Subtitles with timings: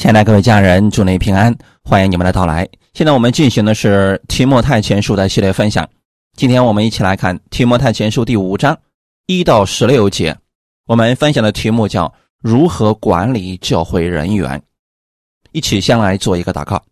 [0.00, 2.66] 亲爱的各位家人，祝您平安，欢迎你们的到来。
[2.94, 5.86] 现在我们进行的是《提摩太前书》的系列分享。
[6.34, 8.74] 今天我们一起来看《提摩太前书》第五章
[9.26, 10.34] 一到十六节。
[10.86, 12.10] 我们分享的题目叫
[12.40, 14.62] “如何管理教会人员”。
[15.52, 16.82] 一起先来做一个祷告。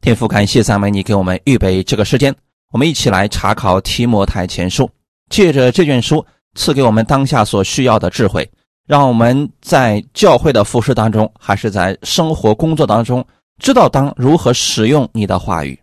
[0.00, 2.34] 天父，感谢赞美你给我们预备这个时间，
[2.72, 4.84] 我们一起来查考《提摩太前书》，
[5.28, 6.24] 借着这卷书
[6.54, 8.50] 赐给我们当下所需要的智慧。
[8.88, 13.22] 让我们在教会的服饰当中，还是在生活工作当中，
[13.62, 15.78] 知道当如何使用你的话语。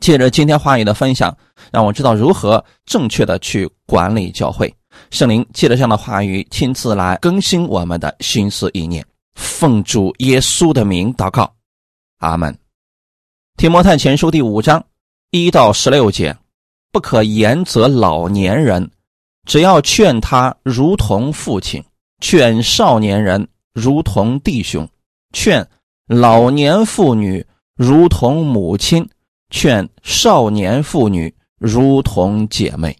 [0.00, 1.36] 借着今天话语的分享，
[1.70, 4.74] 让我知道如何正确的去管理教会。
[5.10, 9.06] 圣灵借着这样的话语，亲自来更新我们的心思意念。
[9.36, 11.48] 奉主耶稣的名祷告，
[12.18, 12.58] 阿门。
[13.56, 14.84] 提摩太前书第五章
[15.30, 16.36] 一到十六节：
[16.90, 18.90] 不可严责老年人，
[19.46, 21.80] 只要劝他如同父亲。
[22.20, 24.88] 劝少年人如同弟兄，
[25.32, 25.68] 劝
[26.06, 29.08] 老年妇女如同母亲，
[29.50, 32.96] 劝少年妇女如同姐妹，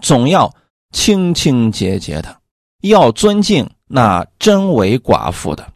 [0.00, 0.54] 总要
[0.92, 2.36] 清清洁洁的，
[2.82, 5.72] 要尊敬那真为寡妇的。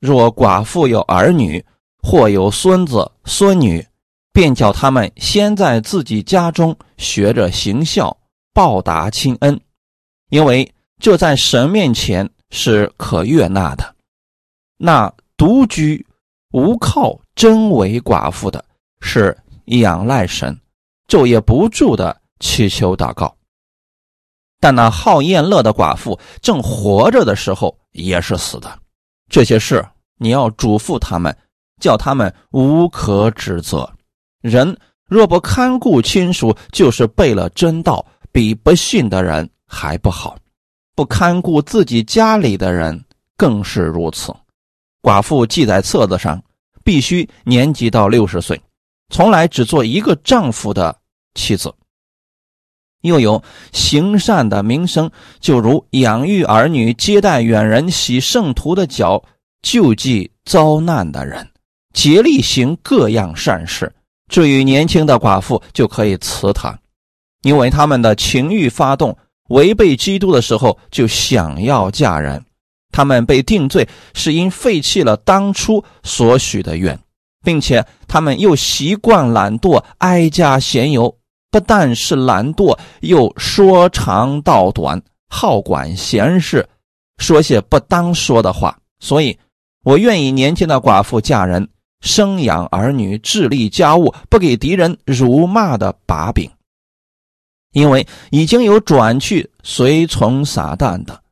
[0.00, 1.62] 若寡妇有儿女
[2.02, 3.86] 或有孙子孙女，
[4.32, 8.16] 便叫他们先在自己家中学着行孝，
[8.54, 9.60] 报答亲恩，
[10.30, 10.66] 因为。
[11.00, 13.96] 就在神面前是可悦纳的。
[14.76, 16.06] 那独居
[16.52, 18.64] 无靠、真为寡妇的，
[19.00, 20.56] 是仰赖神，
[21.08, 23.34] 昼夜不住的祈求祷告。
[24.60, 28.78] 但那好宴乐的寡妇，正活着的时候也是死的。
[29.30, 29.82] 这些事
[30.18, 31.34] 你要嘱咐他们，
[31.80, 33.90] 叫他们无可指责。
[34.42, 40.36] 人若不看顾亲属，就是背了真道，比不信的人还不好。
[41.00, 44.36] 不看顾自己家里的人更是如此。
[45.00, 46.42] 寡妇记在册子上，
[46.84, 48.60] 必须年纪到六十岁，
[49.08, 50.94] 从来只做一个丈夫的
[51.32, 51.72] 妻子。
[53.00, 59.24] 又有行善的名声，就如养育儿女、接待远人、洗圣徒的脚、
[59.62, 61.48] 救济遭难的人，
[61.94, 63.90] 竭力行各样善事。
[64.28, 66.78] 至于年轻的寡妇，就可以辞他，
[67.40, 69.16] 因为他们的情欲发动。
[69.50, 72.44] 违背基督的时候，就想要嫁人。
[72.92, 76.98] 他们被定罪，是因废弃了当初所许的愿，
[77.44, 81.16] 并且他们又习惯懒惰，哀家闲游。
[81.52, 86.68] 不但是懒惰，又说长道短，好管闲事，
[87.18, 88.78] 说些不当说的话。
[89.00, 89.36] 所以，
[89.82, 91.68] 我愿意年轻的寡妇嫁人，
[92.02, 96.48] 生养儿女，治理家务，不给敌人辱骂的把柄。
[97.72, 101.22] 因为已经有转去随从撒旦的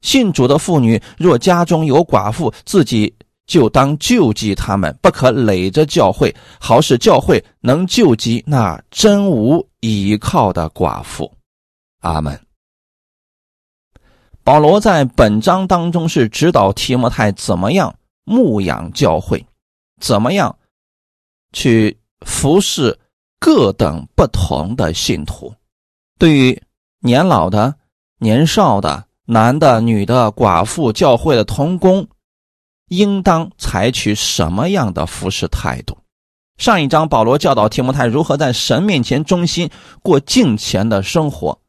[0.00, 3.14] 信主的妇女，若家中有寡妇，自己
[3.46, 11.32] 就当救济他们，不可累着教会，好使教会能救济那真无依靠的寡妇。
[12.00, 12.40] 阿门。
[14.44, 17.94] 保罗在本章当中是指导提摩太怎么样
[18.24, 19.44] 牧养教会，
[20.00, 20.56] 怎么样
[21.52, 22.98] 去服侍
[23.38, 25.54] 各等不同的信徒。
[26.22, 26.62] 对于
[27.00, 27.74] 年老的、
[28.18, 32.06] 年少的、男的、女的、寡妇、教会的童工，
[32.86, 35.98] 应当采取什么样的服侍态度？
[36.58, 39.68] 上一章保罗教导提摩太如何在神面前忠心
[40.00, 41.60] 过敬虔的生活，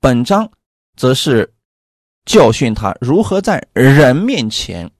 [0.00, 0.50] 本章
[0.96, 1.52] 则是
[2.24, 4.90] 教训他如何在人面前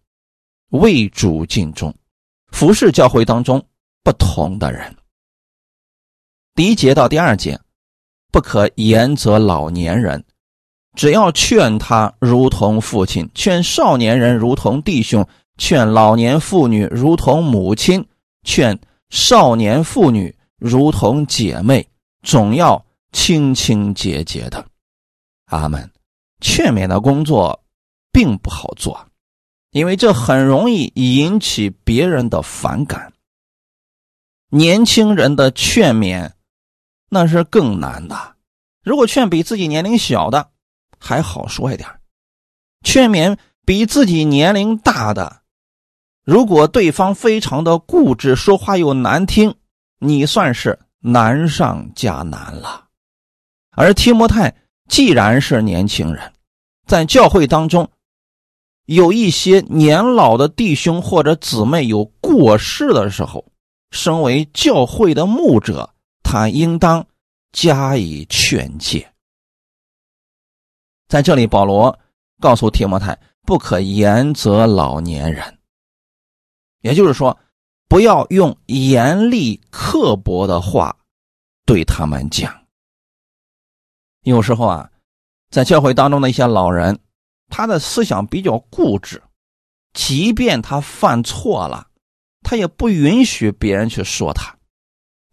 [0.69, 1.95] 为主尽忠，
[2.49, 3.67] 服侍教会当中
[4.05, 4.95] 不同的人。
[6.55, 7.59] 第一节到第二节。
[8.31, 10.23] 不可严责老年人，
[10.95, 15.23] 只要劝他如同父亲；劝少年人如同弟兄；
[15.57, 18.03] 劝老年妇女如同母亲；
[18.45, 18.79] 劝
[19.11, 21.89] 少年妇女如同姐妹，
[22.23, 24.65] 总要清清洁洁的。
[25.47, 25.91] 阿门。
[26.41, 27.65] 劝勉的工作
[28.13, 29.09] 并不好做，
[29.73, 33.13] 因为这很容易引起别人的反感。
[34.51, 36.31] 年轻人的劝勉。
[37.09, 38.37] 那是更难的。
[38.83, 40.51] 如果劝比自己年龄小的，
[40.99, 41.89] 还好说一点；
[42.83, 45.43] 劝勉比自己年龄大的，
[46.25, 49.55] 如果对方非常的固执，说话又难听，
[49.99, 52.87] 你算是难上加难了。
[53.73, 54.55] 而提摩太
[54.89, 56.33] 既然是年轻人，
[56.87, 57.91] 在教会当中
[58.87, 63.45] 有一些年老的弟兄或者姊妹有过世的时候，
[63.91, 65.95] 身为教会的牧者。
[66.31, 67.07] 他应当
[67.53, 69.11] 加以劝诫。
[71.09, 71.99] 在这里，保罗
[72.39, 75.59] 告诉提摩太，不可严责老年人。
[76.83, 77.39] 也就是说，
[77.89, 80.95] 不要用严厉刻薄的话
[81.65, 82.55] 对他们讲。
[84.25, 84.91] 有时候啊，
[85.49, 87.01] 在教会当中的一些老人，
[87.49, 89.23] 他的思想比较固执，
[89.95, 91.89] 即便他犯错了，
[92.43, 94.58] 他也不允许别人去说他。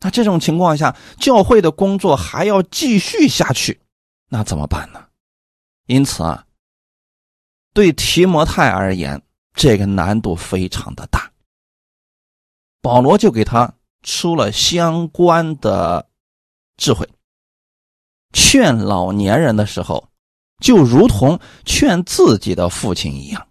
[0.06, 3.82] 那这种情况下，教会的工作还要继续下去，
[4.30, 5.04] 那怎么办呢？
[5.88, 6.46] 因此啊，
[7.74, 9.20] 对提摩太而言，
[9.56, 11.32] 这个难度非常的大。
[12.84, 13.74] 保罗就给他
[14.04, 16.08] 出了相关的
[16.78, 17.10] 智慧，
[18.32, 20.08] 劝老年人的时候，
[20.62, 23.48] 就如同劝自己的父亲一样。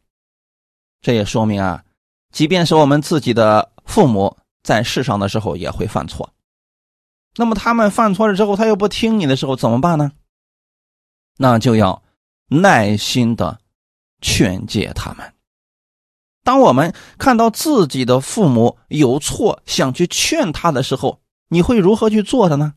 [1.01, 1.85] 这也说明啊，
[2.31, 6.31] 即便是我们自己的父母在世上的时候也会犯错。
[7.37, 10.13] 那么他们犯错了之后，他又不听你的时候怎么办呢？
[11.37, 12.03] 那就要
[12.49, 13.59] 耐心的
[14.21, 15.35] 劝诫他们。
[16.45, 22.75] 当我们看到自己的父母有错，想去劝他的时候，你会如何去做的呢？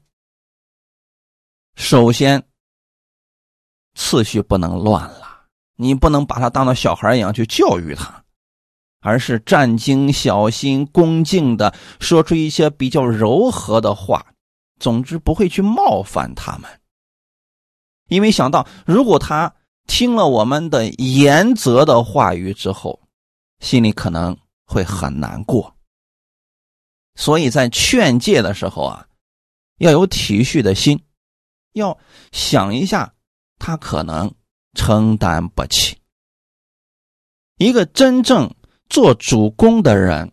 [1.75, 2.43] 首先，
[3.93, 5.45] 次序不能乱了，
[5.75, 8.23] 你不能把他当做小孩一样去教育他，
[9.01, 14.25] 而是战兢小心、恭敬的说出一些比较柔和的话。
[14.79, 16.69] 总之不会去冒犯他们，
[18.07, 19.55] 因为想到如果他
[19.87, 22.99] 听了我们的严责的话语之后，
[23.59, 25.75] 心里可能会很难过。
[27.15, 29.07] 所以在劝诫的时候啊，
[29.79, 31.03] 要有体恤的心，
[31.73, 31.97] 要
[32.31, 33.13] 想一下
[33.57, 34.31] 他可能
[34.73, 35.97] 承担不起。
[37.57, 38.53] 一个真正
[38.87, 40.31] 做主公的人，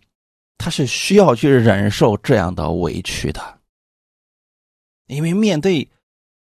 [0.58, 3.60] 他是需要去忍受这样的委屈的。
[5.06, 5.88] 因为面对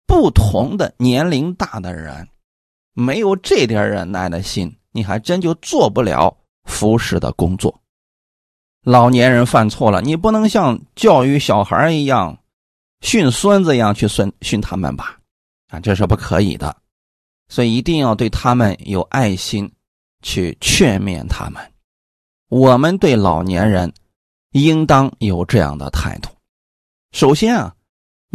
[0.07, 2.27] 不同的年龄大的人，
[2.93, 7.77] 没有这点忍耐的心，你还真就做不了服侍的工作。
[8.83, 12.37] 老年人犯错了，你不能像教育小孩一样
[13.01, 15.19] 训孙子一样去训训他们吧？
[15.69, 16.75] 啊，这是不可以的。
[17.49, 19.69] 所以一定要对他们有爱心，
[20.21, 21.61] 去劝勉他们。
[22.49, 23.93] 我们对老年人
[24.51, 26.29] 应当有这样的态度。
[27.11, 27.75] 首先啊。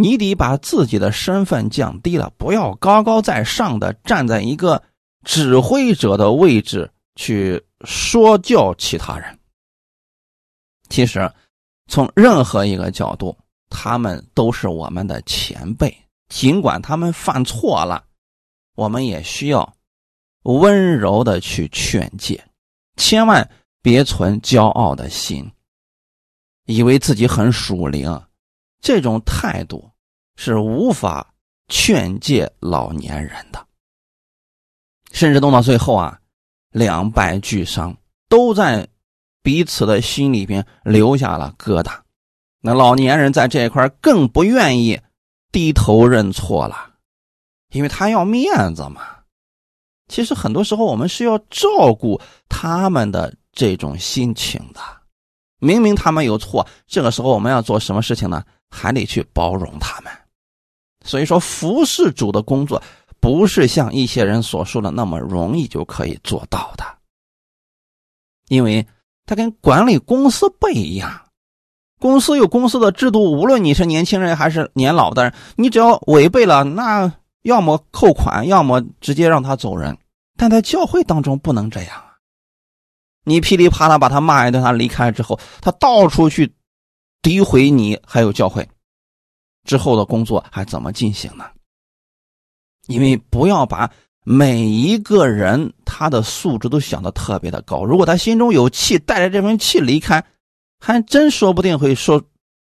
[0.01, 4.81] 你得把自己的身份降低了，不要高高在上的站在一个
[5.25, 9.37] 指挥者的位置去说教其他人。
[10.89, 11.29] 其实，
[11.89, 13.37] 从任何一个角度，
[13.71, 15.93] 他们都是我们的前辈，
[16.29, 18.05] 尽管他们犯错了，
[18.77, 19.75] 我们也需要
[20.45, 22.41] 温柔的去劝诫，
[22.95, 23.51] 千万
[23.83, 25.51] 别存骄傲的心，
[26.67, 28.23] 以为自己很属灵。
[28.81, 29.91] 这种态度
[30.37, 31.35] 是无法
[31.69, 33.67] 劝诫老年人的，
[35.13, 36.21] 甚至弄到最后啊，
[36.71, 37.97] 两败俱伤，
[38.29, 38.87] 都在
[39.43, 41.99] 彼此的心里边留下了疙瘩。
[42.61, 45.01] 那老年人在这一块更不愿意
[45.53, 46.95] 低头认错了，
[47.71, 49.03] 因为他要面子嘛。
[50.09, 54.81] 其实很多时候我们是要照顾他们的这种心情的，
[55.59, 58.43] 明明他们有错，这个时候我们要做什么事情呢？
[58.71, 60.13] 还得去包容他们，
[61.05, 62.83] 所以说服侍主的工作
[63.19, 66.85] 不是像一些人所说的那么容易就可以做到的，
[68.49, 68.87] 因为
[69.27, 71.31] 他跟管理公司不一样，
[71.99, 79.97] 公司有公司的制度，无论你是年轻人还是年老的人，你只要违背了，那要么扣款，要么直接让他走人。
[80.37, 82.15] 但在教会当中不能这样啊，
[83.25, 86.55] 你噼里啪啦把他骂一顿，他离开之后，他到处去。
[87.23, 88.69] 诋毁你，还有教会
[89.65, 91.51] 之后的工作还怎么进行呢？
[92.87, 93.91] 因为不要把
[94.25, 100.25] 每一个人他的素质都想的特别的高，如果他心中有气，带着这份气离开，
[100.79, 102.23] 还真说不定会说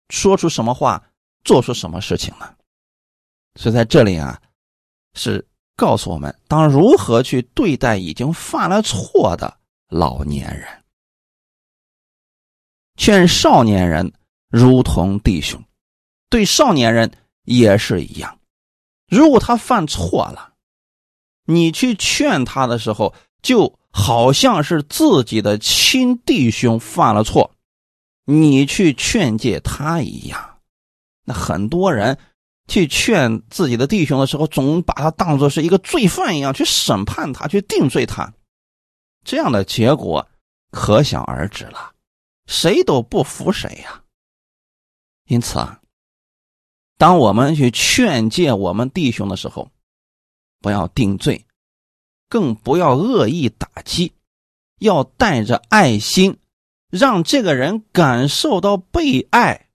[0.09, 1.05] 说出什么话，
[1.45, 2.53] 做出什么事情呢？
[3.55, 4.41] 所以在这里啊，
[5.15, 9.57] 是告诉我们当如何去对待已经犯了错的
[9.89, 10.67] 老年人，
[12.97, 14.13] 劝少年人。
[14.51, 15.63] 如同弟兄，
[16.31, 17.13] 对少年人
[17.45, 18.39] 也是一样。
[19.09, 20.55] 如果他犯错了，
[21.45, 27.51] 你去劝他的时候，就好像是自己的亲弟兄犯了错，
[28.25, 30.59] 你去劝诫他一样。
[31.25, 32.19] 那很多人
[32.69, 38.33] 去劝自己的弟兄的时候，总把他当做是一个罪犯一样去审判他，去定罪他，
[39.25, 40.27] 这样的结果
[40.71, 41.93] 可想而知了。
[42.47, 44.03] 谁都不服谁呀。
[45.29, 45.81] 因此啊，
[46.97, 49.71] 当我们去劝诫我们弟兄的时候，
[50.61, 51.45] 不要定罪，
[52.29, 54.13] 更不要恶意打击，
[54.81, 56.37] 要带着爱心
[56.91, 59.69] 让这个人感受到被爱，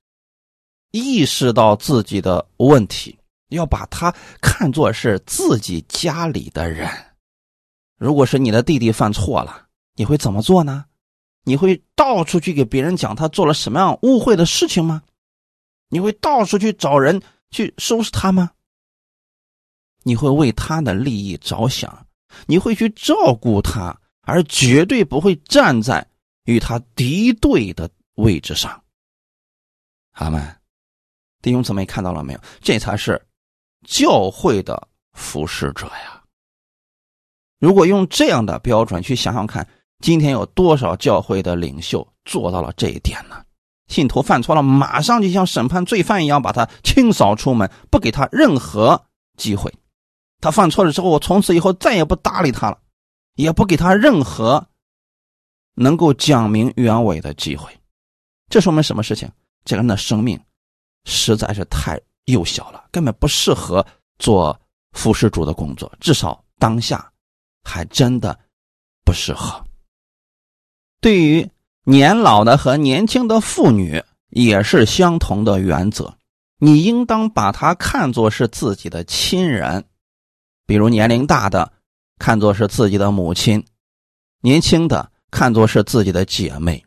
[0.91, 3.17] 意识到自己的问题，
[3.49, 6.89] 要把他看作是自己家里的人。
[7.97, 10.85] 如果是你的弟弟犯错了，你会怎么做呢？
[11.45, 15.03] 你会到处去给别人讲他做了什么样误会的事情吗？
[15.93, 17.21] 你会到处去找人
[17.51, 18.49] 去收拾他吗？
[20.01, 22.07] 你会为他的利益着想，
[22.47, 26.05] 你会去照顾他，而绝对不会站在
[26.45, 28.83] 与他敌对的位置上。
[30.11, 30.59] 好们，
[31.43, 32.39] 弟兄姊妹看到了没有？
[32.59, 33.23] 这才是
[33.87, 36.23] 教会的服侍者呀！
[37.59, 39.69] 如果用这样的标准去想想看，
[39.99, 43.42] 今天有多少教会的领袖做到了这一点呢？
[43.93, 49.05] 信徒犯错了，马上就像审判罪犯一样，把他清扫出门，不给他任何
[49.37, 49.71] 机会。
[50.41, 52.79] 他犯错了之后，我从此以后再也不搭理他了，
[53.35, 54.67] 也不给他任何
[55.75, 57.71] 能够讲明原委的机会。
[58.49, 59.31] 这说明什么事情？
[59.63, 60.39] 这个人的生命
[61.05, 63.85] 实在是太幼小了，根本不适合
[64.19, 64.59] 做
[64.91, 65.91] 服侍主的工作。
[65.99, 67.09] 至少当下
[67.63, 68.37] 还真的
[69.05, 69.63] 不适合。
[70.99, 71.49] 对于
[71.85, 76.15] 年老的和年轻的妇女也是相同的原则，
[76.57, 79.83] 你应当把她看作是自己的亲人。
[80.65, 81.73] 比如年龄大的
[82.17, 83.65] 看作是自己的母亲，
[84.39, 86.85] 年轻的看作是自己的姐妹。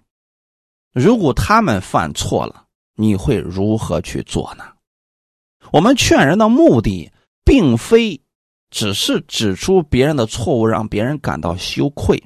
[0.95, 4.65] 如果他们犯错了，你会如何去做呢？
[5.73, 7.13] 我们劝人的目的，
[7.45, 8.19] 并非
[8.71, 12.17] 只是指出别人的错误，让别人感到羞愧；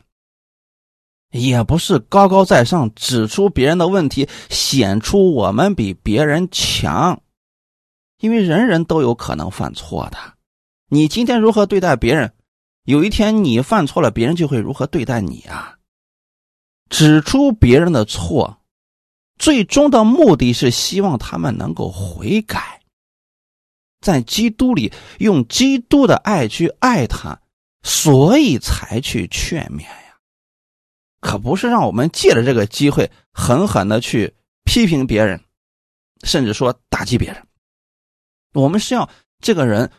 [1.31, 7.21] 也不是高高在上指出别人的问题，显出我们比别人强。
[8.19, 10.19] 因为人人都有可能犯错的。
[10.89, 12.33] 你今天如何对待别人，
[12.85, 15.77] 有一天你犯错了，别人就会如何对待你啊！
[16.91, 18.59] 指出别人的错，
[19.39, 22.81] 最终的目的是希望他们能够悔改，
[24.01, 27.41] 在基督里用基督的爱去爱他，
[27.85, 30.10] 所以才去劝勉呀，
[31.21, 34.35] 可不是让我们借着这个机会狠狠的去
[34.65, 35.41] 批评别人，
[36.25, 37.47] 甚至说打击别人。
[38.55, 39.09] 我们是要
[39.41, 39.91] 这个人。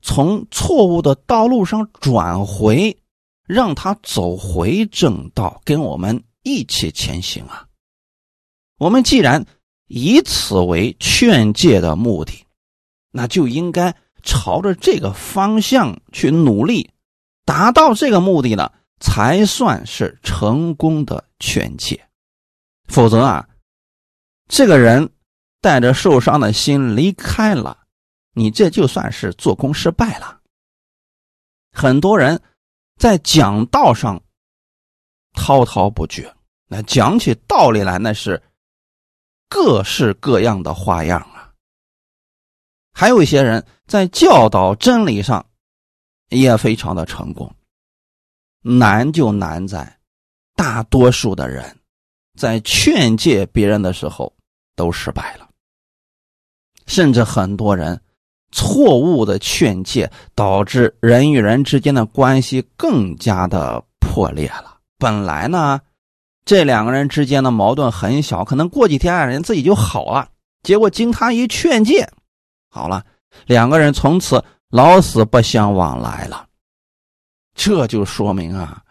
[0.00, 2.96] 从错误的道路上转回，
[3.48, 7.66] 让他走回正道，跟我们一起前行啊！
[8.78, 9.44] 我们既然
[9.88, 12.46] 以此为劝诫的目的，
[13.10, 16.92] 那就应该朝着这个方向去努力，
[17.44, 18.70] 达到这个目的呢，
[19.00, 22.08] 才算是成功的劝诫。
[22.88, 23.48] 否则啊，
[24.48, 25.10] 这个人
[25.60, 27.86] 带着受伤的心离开了。
[28.32, 30.40] 你这就算是做工失败了。
[31.72, 32.40] 很多人
[32.96, 34.22] 在讲道上
[35.32, 36.32] 滔滔不绝，
[36.68, 38.40] 那讲起道理来那是
[39.48, 41.52] 各式各样的花样啊。
[42.92, 45.44] 还有一些人在教导真理上
[46.28, 47.52] 也非常的成功，
[48.68, 49.98] 难就难在
[50.54, 51.64] 大多数的人
[52.38, 54.32] 在劝诫别人的时候
[54.76, 55.48] 都失败了，
[56.86, 58.00] 甚至很多人。
[58.50, 64.78] 错误的劝诫导致人与人之间的关系更加的破裂了。
[64.96, 65.78] 本来呢，
[66.46, 70.30] 这两个人之间的矛盾很小，可能过几天人自己就好了。
[70.62, 72.08] 结果经他一劝诫，
[72.70, 73.04] 好了，
[73.44, 76.47] 两个人从此老死不相往来了。
[77.58, 78.82] 这就说明啊，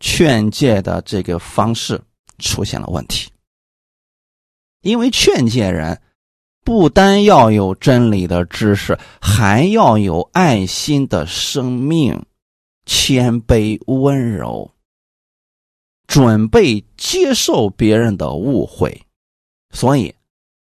[0.00, 1.98] 劝诫的这个方式
[2.38, 3.32] 出现了问题，
[4.82, 6.00] 因为劝诫人。
[6.64, 12.24] 不单要有真理的知识，还要有爱心的生命，
[12.86, 14.70] 谦卑温柔，
[16.06, 19.04] 准备接受别人的误会，
[19.70, 20.14] 所以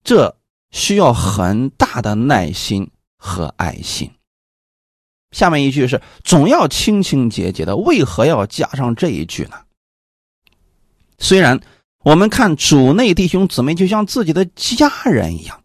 [0.04, 0.36] 这
[0.70, 4.12] 需要很大的耐心和爱心。
[5.36, 9.56] 下面一句是总要清清洁洁的，为何要加上这一句呢？
[11.18, 11.60] 虽然
[11.98, 15.62] 我们看主内弟兄姊妹就像自己的家人一样。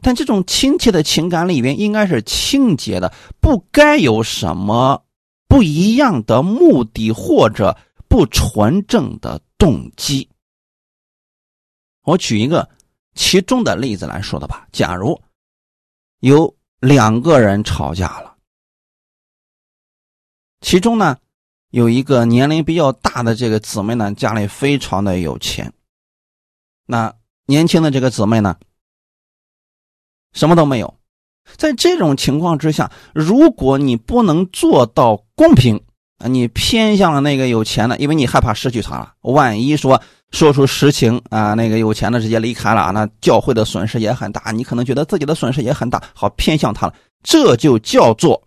[0.00, 5.02] 但这种亲切的情感里边应该是清洁的，不该有什么
[5.48, 7.76] 不一样的目的或者
[8.08, 10.28] 不纯正的动机。
[12.04, 12.68] 我举一个
[13.16, 14.68] 其中的例子来说的吧。
[14.70, 15.20] 假如
[16.20, 18.29] 有两个人吵架了，
[20.60, 21.16] 其中呢
[21.70, 25.72] 有一个年龄比较大的这个姊妹呢，家里非常的有钱，
[26.86, 27.14] 那
[27.46, 28.56] 年轻的这个姊妹呢？
[30.32, 30.94] 什么都没有，
[31.56, 35.80] 在这种情况之下，如果你不能做到公平，
[36.18, 39.14] 啊，你偏向了那个有钱的，因为你害怕失去他了。
[39.22, 40.00] 万一说
[40.30, 44.52] 说出实情啊，那个有钱的直接离开了，那教会的损失也很大。
[44.52, 48.40] 你可能觉得自己的损失也很大，好偏向他了，这就叫做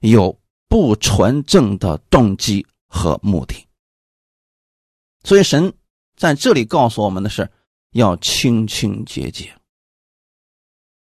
[0.00, 0.36] 有
[0.68, 3.66] 不纯正的动机和目的。
[5.24, 5.72] 所以神
[6.16, 7.50] 在这里告诉我们的是，
[7.90, 9.54] 要清清洁洁，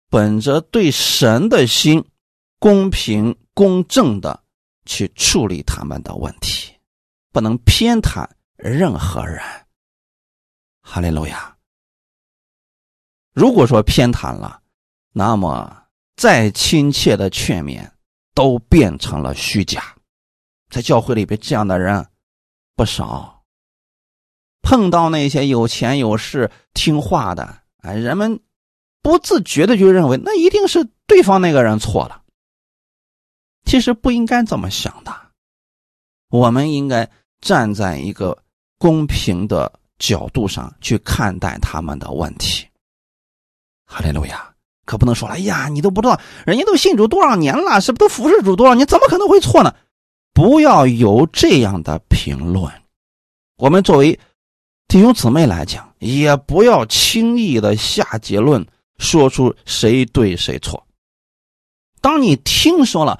[0.10, 2.04] 本着对神的心，
[2.60, 4.44] 公平公正的。
[4.88, 6.72] 去处理他们的问题，
[7.32, 8.24] 不能偏袒
[8.56, 9.42] 任何人。
[10.84, 11.58] 哈利路亚。
[13.34, 14.62] 如果说偏袒了，
[15.12, 17.90] 那么再亲切的劝勉
[18.36, 19.96] 都变成了虚假。
[20.70, 22.06] 在教会里边，这样的人
[22.75, 23.44] 不少。
[24.62, 28.39] 碰到那些有钱有势、听话的，哎，人们
[29.01, 32.24] 不自觉的就认为那一定是对方那个人错了。
[33.63, 35.15] 其实不应该这么想的，
[36.30, 37.10] 我们应该
[37.42, 38.38] 站在一个
[38.80, 42.68] 公平的角度上去看待他们的问题。
[43.86, 44.55] 哈利路亚！
[44.86, 49.74] 可不能说了，哎呀，你都不知道，人家都信主多少年了，是不都服侍主多少年，怎么可能会错呢？
[50.34, 52.72] 不要有这样的评论。
[53.58, 54.20] 我们作为
[54.88, 58.65] 弟兄姊妹来讲，也不要轻易的下结论，
[58.98, 60.86] 说出谁对谁错。
[62.00, 63.20] 当你听说了。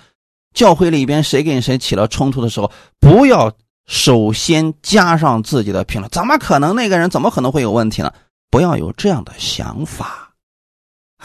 [0.54, 3.52] 教会里边谁跟谁起了冲突的时候，不要
[3.88, 6.10] 首先加上自己的评论。
[6.12, 8.10] 怎么可能那个人怎么可能会有问题呢？
[8.50, 10.25] 不要有这样的想法，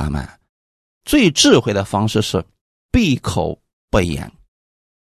[0.00, 0.26] 阿门。
[1.04, 2.42] 最智慧的方式是
[2.90, 3.58] 闭口
[3.90, 4.32] 不言，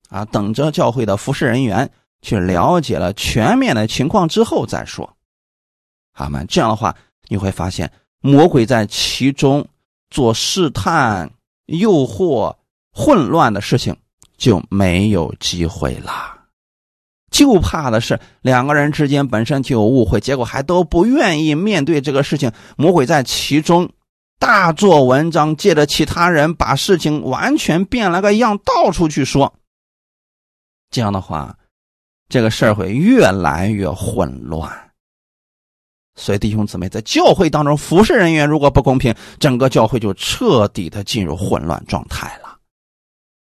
[0.10, 1.90] 啊，等着教会的服侍人员
[2.22, 5.18] 去了解了全面的情况之后再说，
[6.14, 6.46] 阿门。
[6.48, 6.96] 这样的话，
[7.28, 9.68] 你会发现魔鬼在其中
[10.10, 11.32] 做试探、
[11.66, 12.56] 诱惑、
[12.92, 13.96] 混乱的事情。
[14.38, 16.48] 就没有机会了，
[17.32, 22.52] 就怕的是两个人之间本身就有误会，结果还都不愿意面对这个事情。
[22.76, 23.90] 魔鬼在其中
[24.40, 29.54] 大做文章，借着其他人把事情完全变了个样，到处去说。
[30.90, 31.58] 这样的话，
[32.30, 34.92] 这个事儿会越来越混乱。
[36.16, 42.58] 所以弟兄姊妹，在教会当中，服侍人员如果不公平，整个教会就彻底的进入混乱状态了。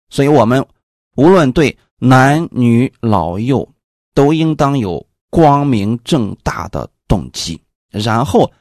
[0.09, 0.65] 所以我们。
[1.17, 3.65] 无论对男女老幼，
[4.13, 7.57] 都应当有光明正大的动机，
[7.89, 8.51] 然后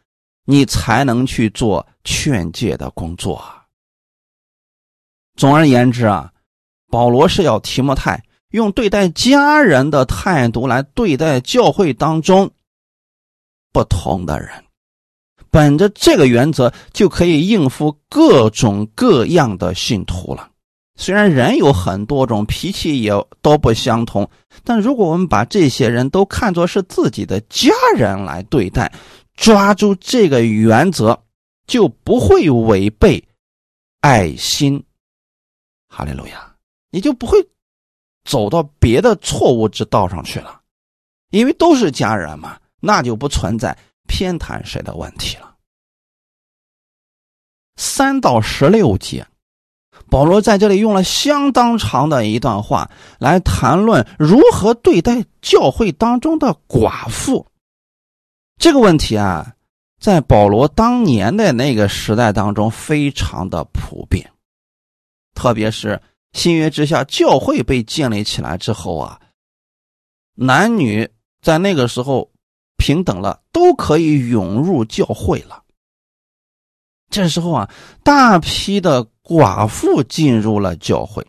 [0.44, 3.42] 你才能去做劝诫的工作。
[5.37, 6.33] 总而言之啊，
[6.88, 12.50] 保罗是要提摩太用对待家人的态度来对待教会当中
[13.72, 14.48] 不同的人，
[15.50, 20.50] 本着这个原则，就可以应付各种各样的信徒了。
[20.96, 23.11] 虽然人有很多种脾气，也
[23.42, 24.30] 都不相同，
[24.62, 28.92] 但如果我们把这些人都看作是自己的家人来对待，
[29.35, 31.23] 抓住这个原则，
[31.66, 33.23] 就不会违背
[34.01, 34.83] 爱心。
[35.88, 36.57] 哈利路亚，
[36.90, 37.38] 你就不会
[38.25, 40.61] 走到别的错误之道上去了，
[41.31, 45.57] 因为都是家人嘛，那就不存在偏袒谁的问题了。
[47.77, 49.27] 三到十六节。
[50.11, 57.47] 保罗在这里用了相当长的一段话来谈论如何对待教会当中的寡妇
[58.59, 59.55] 这个问题啊，
[60.01, 64.31] 在保罗当年的那个时代当中非常的普遍，
[65.35, 66.01] 特别是
[66.33, 69.21] 新约之下教会被建立起来之后啊，
[70.35, 71.09] 男女
[71.43, 72.31] 在那个时候
[72.77, 75.62] 平等了，都可以涌入教会了。
[77.11, 77.71] 这时候啊，
[78.03, 79.07] 大批的。
[79.25, 81.27] 寡妇进入了教会，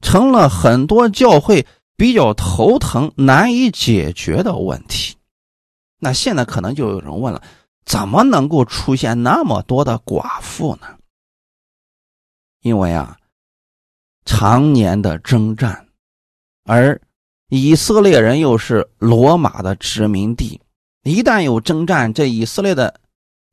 [0.00, 1.66] 成了很多教会
[1.96, 5.17] 比较头疼、难以解决的问题。
[5.98, 7.42] 那现在可能就有人问了：
[7.84, 10.86] 怎么能够出现那么多的寡妇呢？
[12.62, 13.16] 因为啊，
[14.24, 15.88] 常年的征战，
[16.64, 17.00] 而
[17.48, 20.60] 以色列人又是罗马的殖民地，
[21.02, 23.00] 一旦有征战，这以色列的。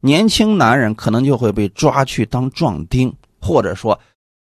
[0.02, 4.00] 年轻男人可能就会被抓去当壮丁，或者说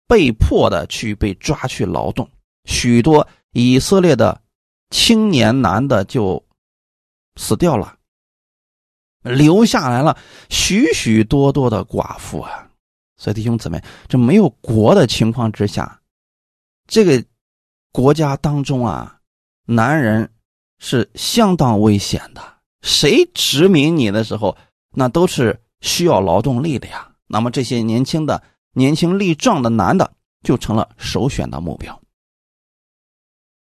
[0.08, 2.30] 被迫的去被抓去劳动。
[2.64, 4.40] 许多以色列的
[4.92, 6.42] 青年男的就
[7.36, 7.98] 死掉了，
[9.22, 10.18] 留下来了
[10.50, 12.70] 许许多多的寡妇啊！
[13.18, 16.02] 所以弟兄姊妹，这没有国的情况之下，
[16.88, 17.24] 这个
[17.92, 19.20] 国家当中啊，
[19.66, 20.32] 男人
[20.80, 22.42] 是相当危险的。
[22.82, 24.58] 谁殖民你的时候？
[24.94, 27.14] 那都是需要劳动力的呀。
[27.28, 30.14] 那么这些年轻的、年轻力壮的男的
[30.44, 32.02] 就成了首选的目标。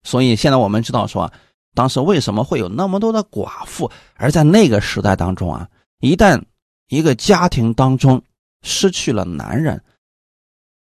[0.03, 1.33] 所以现在我们知道说，
[1.75, 3.91] 当时为什么会有那么多的寡妇？
[4.15, 5.69] 而在那个时代当中啊，
[6.01, 6.43] 一旦
[6.89, 8.23] 一个家庭当中
[8.63, 9.83] 失去了男人，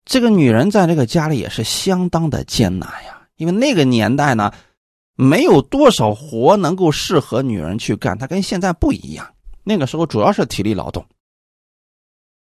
[0.06, 3.28] 这个女人在这个家里也是相当的艰难呀。
[3.36, 4.52] 因为那个年代呢，
[5.16, 9.34] 没有多少活能够适合女人去干，它跟现在不一样。
[9.64, 11.06] 那个时候主要是体力劳动，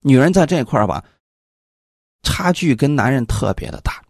[0.01, 1.05] 女人在这一块吧，
[2.23, 4.03] 差距跟男人特别的大。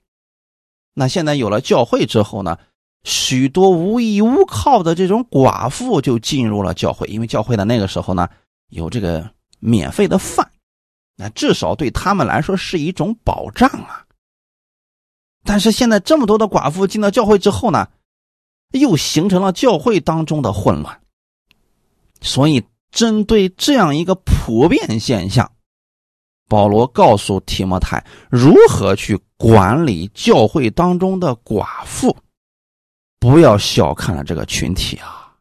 [0.94, 2.58] 那现在有了教会之后呢，
[3.04, 8.28] 许多无依无靠的这种寡妇就进入了教会，因为教会的那个时候呢
[8.70, 10.52] 有这个免费的饭，
[11.16, 14.06] 那至少对他们来说是一种保障啊。
[15.44, 17.88] 但是现在这么多的寡妇进到教会之后呢，
[18.72, 21.02] 又形成了教会当中的混乱。
[22.22, 25.52] 所以针对这样一个普遍现象。
[26.48, 32.14] 保罗告诉提摩太如何去管理教会当中的寡妇，
[33.22, 35.32] 不要小看了这个群体啊！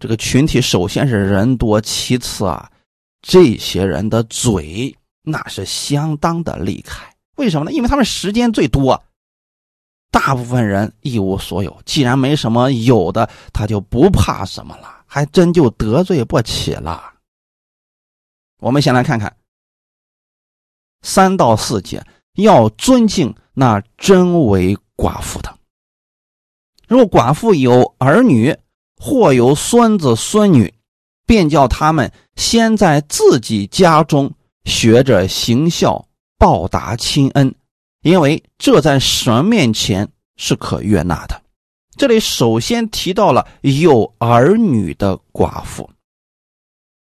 [0.00, 2.72] 这个群体首先是人多，其次啊，
[3.20, 7.14] 这些人的嘴那是相当的厉害。
[7.36, 7.72] 为什么呢？
[7.72, 9.04] 因为他们时间最多，
[10.10, 11.82] 大部分人一无所有。
[11.84, 17.12] 既然没什么有的，他就不怕什么了，还真就得罪不起了。
[18.60, 19.36] 我们先来看看。
[21.02, 22.02] 三到四节
[22.36, 25.57] 要尊敬那真为寡妇的。
[26.88, 28.56] 若寡妇有儿女
[28.96, 30.72] 或有孙子孙女，
[31.26, 34.32] 便叫他们先在自己家中
[34.64, 37.54] 学着行孝，报答亲恩，
[38.02, 41.40] 因为这在神面前是可悦纳的。
[41.96, 45.88] 这里首先提到了有儿女的寡妇，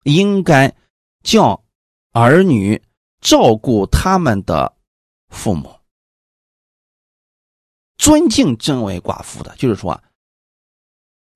[0.02, 0.74] 应该
[1.22, 1.62] 叫
[2.12, 2.83] 儿女。
[3.20, 4.72] 照顾他们的
[5.28, 5.68] 父母，
[7.99, 10.03] 尊敬真为寡妇的，就是说，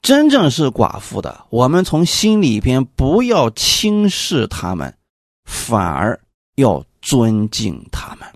[0.01, 4.97] 真正是寡妇的，我们从心里边不要轻视他们，
[5.45, 6.19] 反而
[6.55, 8.27] 要尊敬他们。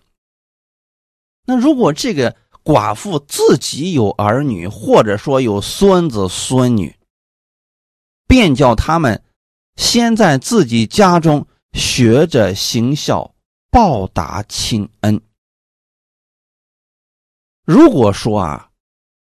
[1.46, 6.94] 那如果这个寡妇自己有儿女，或者说有孙子孙女，
[8.26, 9.22] 便叫他们
[9.76, 13.32] 先在自己家中学着行孝。
[13.68, 15.20] 报答亲恩。
[17.66, 18.68] 如果说啊，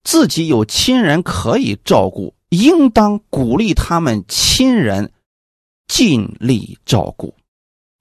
[0.03, 5.11] 自己有亲人可以照顾，应当鼓励他们亲人
[5.87, 7.33] 尽力照顾，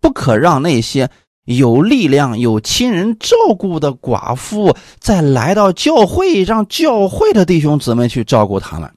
[0.02, 1.10] 不可让那些
[1.46, 8.94] 有力量、有亲人照顾的寡妇再来到教会，让教会的弟兄姊妹去照顾他们，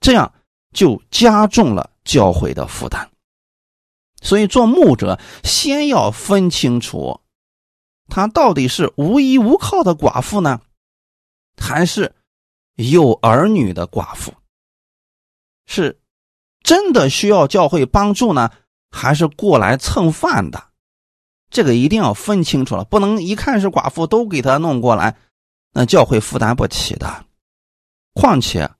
[0.00, 0.32] 这样
[0.72, 3.10] 就加重了教会的负担。
[4.22, 7.20] 所以，做牧者先要分清楚，
[8.08, 10.60] 他到底是无依无靠的寡妇呢，
[11.56, 12.14] 还是
[12.74, 14.34] 有儿女的寡妇？
[15.66, 16.00] 是
[16.62, 18.50] 真的需要教会帮助呢，
[18.90, 20.70] 还是过来蹭饭的？
[21.50, 25.16] 这个一定要分清楚了，不能一看是寡妇都给他弄过来，
[25.72, 27.26] 那教会负担不起的。
[28.12, 28.70] 况且。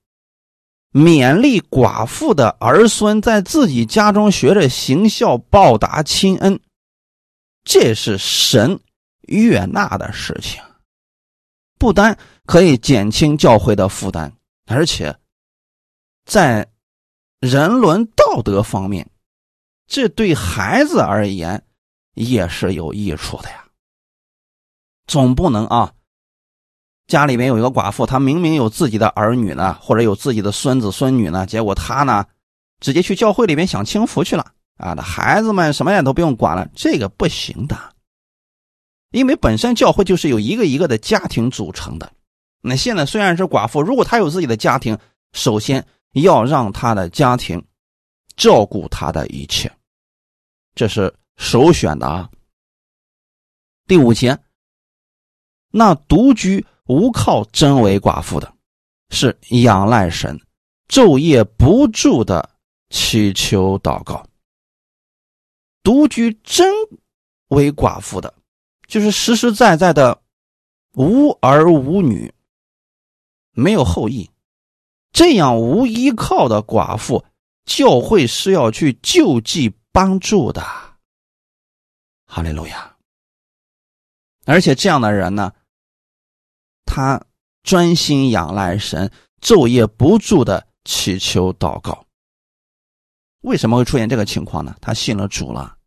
[0.93, 6.59] 勉励寡妇的儿孙在自己家中学着行孝，报答亲恩，
[7.65, 8.81] 这是神
[9.21, 10.63] 悦纳的事情。
[11.79, 14.33] 不单可以减轻教会的负担，
[14.67, 15.15] 而且
[16.25, 16.67] 在
[17.41, 19.11] 人伦道德方面，
[19.87, 21.63] 这对孩子而言
[22.15, 23.65] 也是有益处的呀。
[25.07, 25.93] 总不能啊。
[27.07, 32.27] 家里面有一个寡妇，她明明有自己的儿女呢，或者有自己的孙子孙女呢，结果她呢，
[32.81, 34.93] 直接去教会里面享清福去了啊！
[34.95, 37.77] 那孩子们什么也都不用管了，这个不行的，
[39.13, 42.13] 因为本身教会就是有一个一个的家庭组成的。
[42.61, 44.99] 那现在虽然是寡妇，如果她有自己的家庭，
[45.33, 47.65] 首先要让她的家庭
[48.37, 49.71] 照顾她的一切，
[50.75, 52.31] 这是首选的啊。
[53.87, 54.39] 第五节，
[55.71, 56.65] 那独居。
[56.89, 58.55] 无靠真为寡妇的，
[59.11, 60.41] 是仰赖神，
[60.87, 62.49] 昼夜不住的
[62.91, 64.25] 祈求祷告。
[65.83, 66.73] 独居真
[67.49, 68.33] 为寡妇的，
[68.87, 70.17] 就是实实在在的
[70.93, 72.33] 无儿无女，
[73.57, 74.31] 没有后裔，
[75.13, 77.25] 这样无依靠的寡妇，
[77.65, 80.63] 教会是要去救济帮助的。
[82.27, 82.97] 哈利路亚！
[84.45, 85.53] 而且这样的人呢？
[86.85, 87.21] 他
[87.63, 92.05] 专心仰赖神，昼夜不住的祈求祷告。
[93.41, 94.77] 为什么会出现这个情况呢？
[94.81, 95.79] 他信了主了，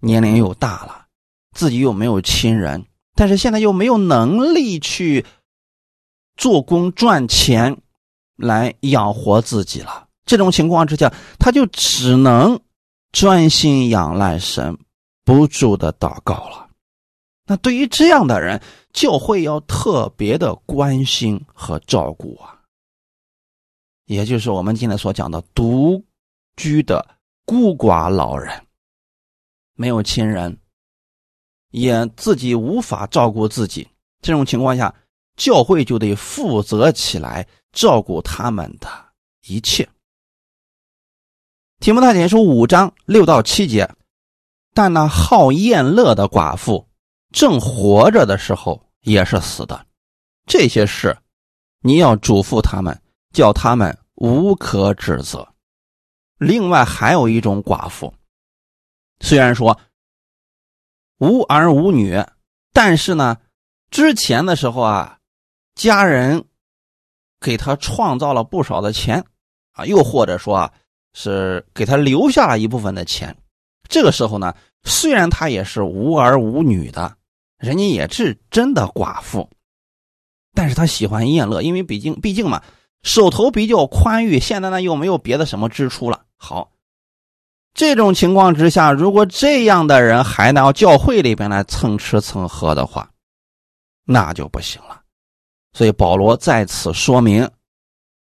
[0.00, 1.06] 年龄又大了，
[1.52, 5.26] 自己又没有亲人，但是现在又没有能力去
[6.38, 7.76] 做工赚钱
[8.36, 10.08] 来养活自己了。
[10.24, 12.58] 这种情况之下，他就只能
[13.12, 14.78] 专心仰赖神，
[15.24, 16.70] 不住的祷告了。
[17.44, 22.54] 那对于这样的人，教会要特别的关心和照顾啊。
[24.04, 26.02] 也就是我们今天所讲的独
[26.56, 27.06] 居的
[27.44, 28.66] 孤寡老人，
[29.74, 30.58] 没有亲人，
[31.70, 33.88] 也自己无法照顾自己，
[34.20, 34.94] 这种情况下，
[35.38, 38.88] 教会就得负责起来照顾他们的
[39.46, 39.88] 一切。
[41.80, 43.88] 提摩太前书五章六到七节，
[44.74, 46.86] 但那好宴乐的寡妇，
[47.32, 49.86] 正活着的时候也是死的。
[50.44, 51.16] 这些事，
[51.80, 53.00] 你要嘱咐他们，
[53.32, 55.46] 叫他们无可指责。
[56.38, 58.12] 另外还有一种寡妇，
[59.20, 59.78] 虽然说
[61.18, 62.24] 无儿无女，
[62.72, 63.36] 但是呢，
[63.90, 65.17] 之前的时候啊，
[65.78, 66.44] 家人
[67.40, 69.24] 给他创造了不少的钱
[69.72, 70.70] 啊，又或者说啊。
[71.14, 73.36] 是给他留下了一部分的钱，
[73.88, 77.16] 这个时候呢，虽然他也是无儿无女的，
[77.58, 79.48] 人家也是真的寡妇，
[80.54, 82.62] 但是他喜欢宴乐，因为毕竟毕竟嘛，
[83.02, 86.24] 手头比较宽裕，现在呢又没有别的什么支出了。
[86.36, 86.70] 好，
[87.74, 93.10] 这种情况之下，如果这样的人还到教会里边来蹭吃蹭喝的话，
[94.04, 95.02] 那就不行了。
[95.72, 97.50] 所以保罗在此说明，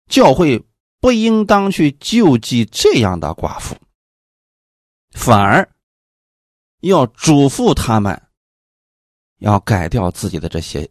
[0.08, 0.63] 教会。
[1.04, 3.76] 不应当去救济这样的寡妇，
[5.12, 5.69] 反而
[6.80, 8.30] 要嘱咐他们
[9.39, 10.89] 要改掉自己的这些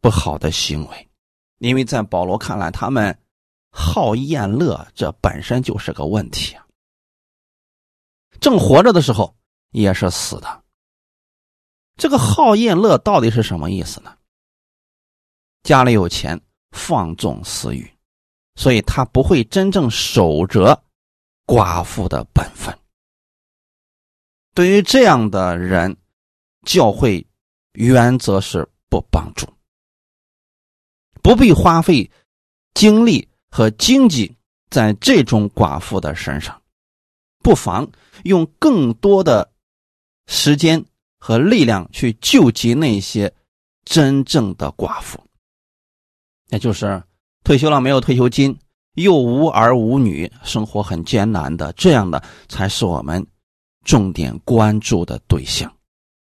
[0.00, 1.08] 不好的行为，
[1.58, 3.16] 因为在保罗看来，他们
[3.70, 6.66] 好宴乐，这本身就是个问题啊。
[8.40, 9.36] 正活着的时候
[9.70, 10.64] 也是死的。
[11.96, 14.18] 这个好宴乐到底是什么意思呢？
[15.64, 17.90] 家里有钱，放纵私欲。
[18.54, 20.80] 所以他不会真正守着
[21.44, 22.72] 寡妇的本分。
[24.54, 25.96] 对于这样的人，
[26.64, 27.26] 教会
[27.72, 29.52] 原则是不帮助，
[31.20, 32.08] 不必花费
[32.74, 34.36] 精力和经济
[34.70, 36.62] 在这种寡妇的身上，
[37.40, 37.90] 不妨
[38.22, 39.50] 用更多的
[40.28, 40.84] 时间
[41.18, 43.34] 和力量去救济那些
[43.84, 45.20] 真正的寡妇，
[46.54, 47.02] 也就是。
[47.42, 48.58] 退休了没有退休金，
[48.94, 53.22] 又无儿无女，生活很艰难的，这样的才是我们
[53.84, 55.70] 重点关注的对象。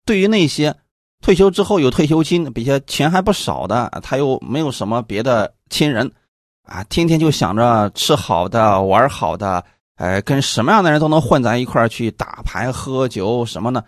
[0.05, 0.75] 对于那些
[1.21, 6.11] 退休之后有退休金，比且钱还不少的，他又没有什么别的亲人，
[6.63, 9.63] 啊，天天就想着吃好的、玩好的，
[9.95, 13.81] 哎，跟什么样的人都能混在一块去打牌、喝酒什么呢？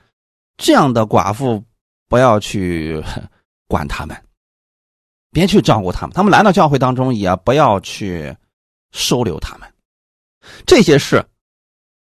[0.56, 1.62] 这样的寡妇
[2.08, 3.04] 不要去
[3.68, 4.16] 管他们。
[5.32, 8.36] 别去照顾他们，他们来到教会当中也不要去
[8.92, 9.72] 收留他们。
[10.66, 11.24] 这些事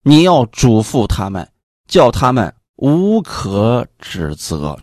[0.02, 1.50] 你要嘱咐他们，
[1.86, 4.78] 叫他们无可指责。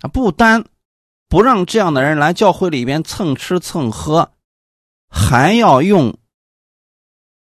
[0.00, 0.64] 啊，不单
[1.28, 4.32] 不让这样的人来教会里边蹭吃蹭喝，
[5.08, 6.18] 还要用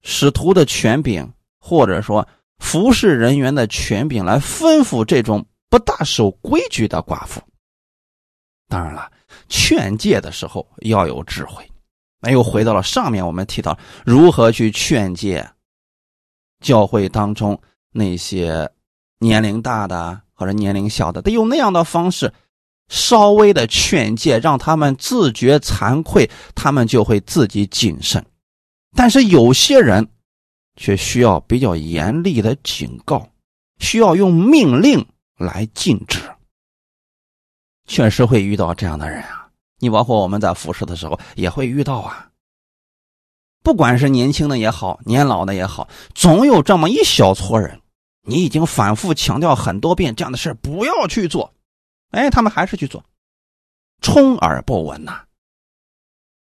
[0.02, 2.28] 使徒的权柄，或者说
[2.60, 7.42] 服侍人员的权柄来吩咐这种不大守规矩的寡妇。
[8.68, 9.10] 当然了。
[9.56, 11.64] 劝诫的时候要有智慧，
[12.20, 15.48] 那又回到了上面我们提到如何去劝诫
[16.60, 17.62] 教会当中
[17.92, 18.68] 那些
[19.20, 22.34] 年龄大的或者年龄小的，得用那样的方式，
[22.90, 28.26] 稍微的劝诫，让他们自觉惭愧，他们就会自己谨慎。
[28.96, 30.10] 但是有些人
[30.76, 33.30] 却需要比较严厉的警告，
[33.78, 35.06] 需要用命令
[35.38, 36.20] 来禁止。
[37.86, 39.43] 确实会遇到这样的人啊！
[39.84, 42.30] 你包括我们在服侍的时候也会遇到啊。
[43.62, 47.82] 不管是年轻的也好，年老的也好，总有这么一小撮人，
[48.22, 51.54] 你已经反复强调很多遍这样的事不要去做，
[52.12, 53.04] 哎，他们还是去做，
[54.02, 55.26] 充耳不闻呐。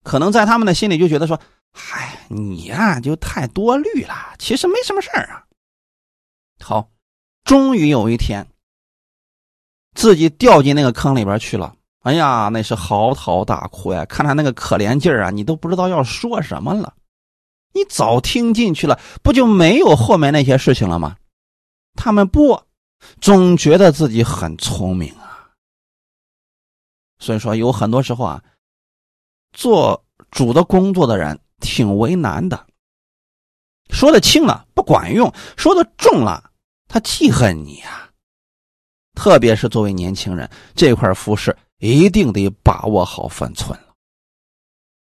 [0.02, 1.40] 可能在他们的心里就觉得说
[1.72, 5.46] ：“嗨，你呀就太多虑了，其实没什么事儿啊。”
[6.58, 6.90] 好，
[7.44, 8.44] 终于有一天。
[9.92, 14.04] 自己掉进那个坑里边去了，哎呀，那是嚎啕大哭呀！
[14.06, 16.94] 看他那个可怜劲儿啊，你都不知道要说什么了。
[17.72, 21.16] 你早听进去了，不就没有后面那些事情了吗？
[21.94, 22.58] 他们不，
[23.20, 25.50] 总觉得自己很聪明啊。
[27.18, 28.42] 所以说，有很多时候啊，
[29.52, 32.66] 做主的工作的人挺为难的。
[33.90, 36.50] 说的轻了不管用，说的重了，
[36.88, 38.08] 他记恨你啊。
[39.14, 43.94] 特别是作为年轻人，这块服饰一定得把握好分寸了。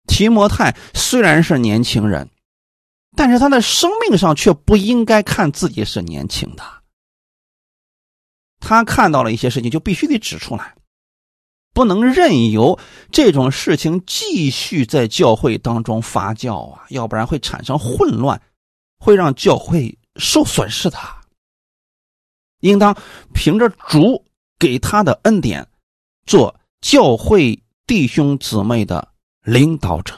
[0.07, 2.27] 提摩太虽然是年轻人，
[3.15, 6.63] 但是他的生命上却不应该看自己是年轻的。
[8.59, 10.75] 他看到了一些事情，就必须得指出来，
[11.73, 12.77] 不能任由
[13.11, 18.41] 这种事情继续在教会当中发酵啊，要不然会产生混乱，
[18.97, 20.97] 会让教会受损失的。
[22.61, 22.97] 应当
[23.33, 24.25] 凭着主
[24.57, 25.65] 给他的恩典，
[26.25, 29.09] 做教会弟兄姊妹的
[29.41, 30.13] 领导者。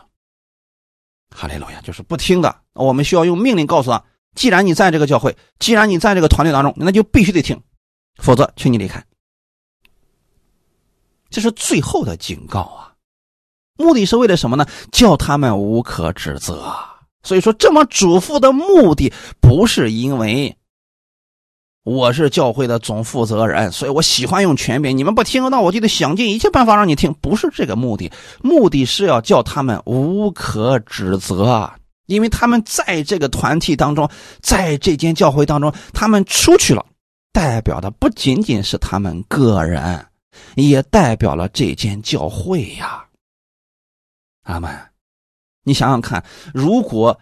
[1.36, 4.04] 哈利路亚，就是不听的，我们需要用命令告诉他：
[4.36, 7.62] 既然你在这个教会，既然你在这个团队当中，那就必须得听。
[8.22, 9.04] 否则，请你离开。
[11.30, 12.94] 这是最后的警告啊！
[13.78, 14.68] 目的是为了什么呢？
[14.92, 16.76] 叫他们无可指责。
[17.24, 20.58] 所以说，这么嘱咐的目的，不是因为
[21.84, 24.96] 我是教会的总负责人，所以我喜欢用权柄。
[24.96, 27.12] 你们不听，那我就得想尽一切办法让你听。
[27.22, 28.12] 不是这个目的，
[28.44, 31.72] 目的是要叫他们无可指责，
[32.06, 34.08] 因为他们在这个团体当中，
[34.42, 36.86] 在这间教会当中，他们出去了。
[37.34, 40.06] 代表的不仅仅是他们个人，
[40.56, 43.06] 也代表了这间教会呀。
[44.44, 44.70] 阿门。
[45.64, 47.18] 你想想看，如果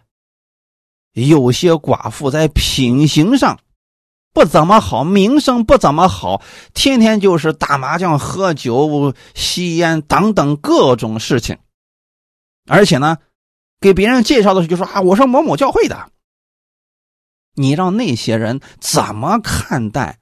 [1.13, 3.57] 有些寡妇在品行上
[4.31, 6.41] 不怎么好，名声不怎么好，
[6.73, 11.57] 天天就是打麻将、喝酒、吸烟等等各种事情，
[12.67, 13.17] 而且呢，
[13.81, 16.11] 给别人介绍的时候就说啊，我是某某教会的。
[17.55, 20.19] 你让那些人怎么看待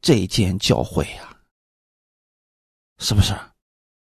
[0.00, 1.36] 这间教会呀？
[2.98, 3.34] 是不是？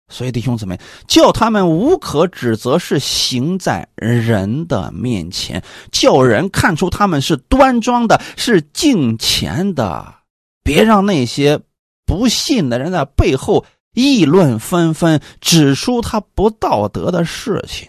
[0.09, 10.15] 所以弟兄姊妹，叫他们无可指责，是行在人的面前，叫人看出他们是端庄的，是敬虔的。
[10.63, 11.59] 别让那些
[12.05, 17.87] 不信的人在背后议论纷纷，指出他不道德的事情。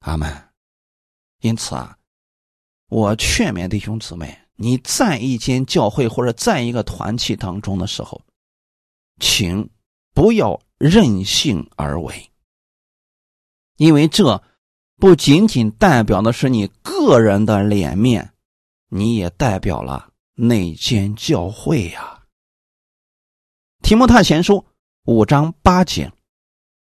[0.00, 0.34] 阿门。
[1.40, 1.96] 因此啊。
[2.88, 8.20] 我劝勉弟兄姊妹，你在一间教会或者在一个团体当中的时候，
[9.20, 9.70] 请
[10.12, 12.30] 不要任性而为，
[13.76, 14.42] 因为这
[14.96, 18.32] 不仅仅代表的是你个人的脸面，
[18.88, 22.22] 你也代表了内间教会呀。
[23.82, 24.64] 提摩太前书
[25.04, 26.10] 五章八节：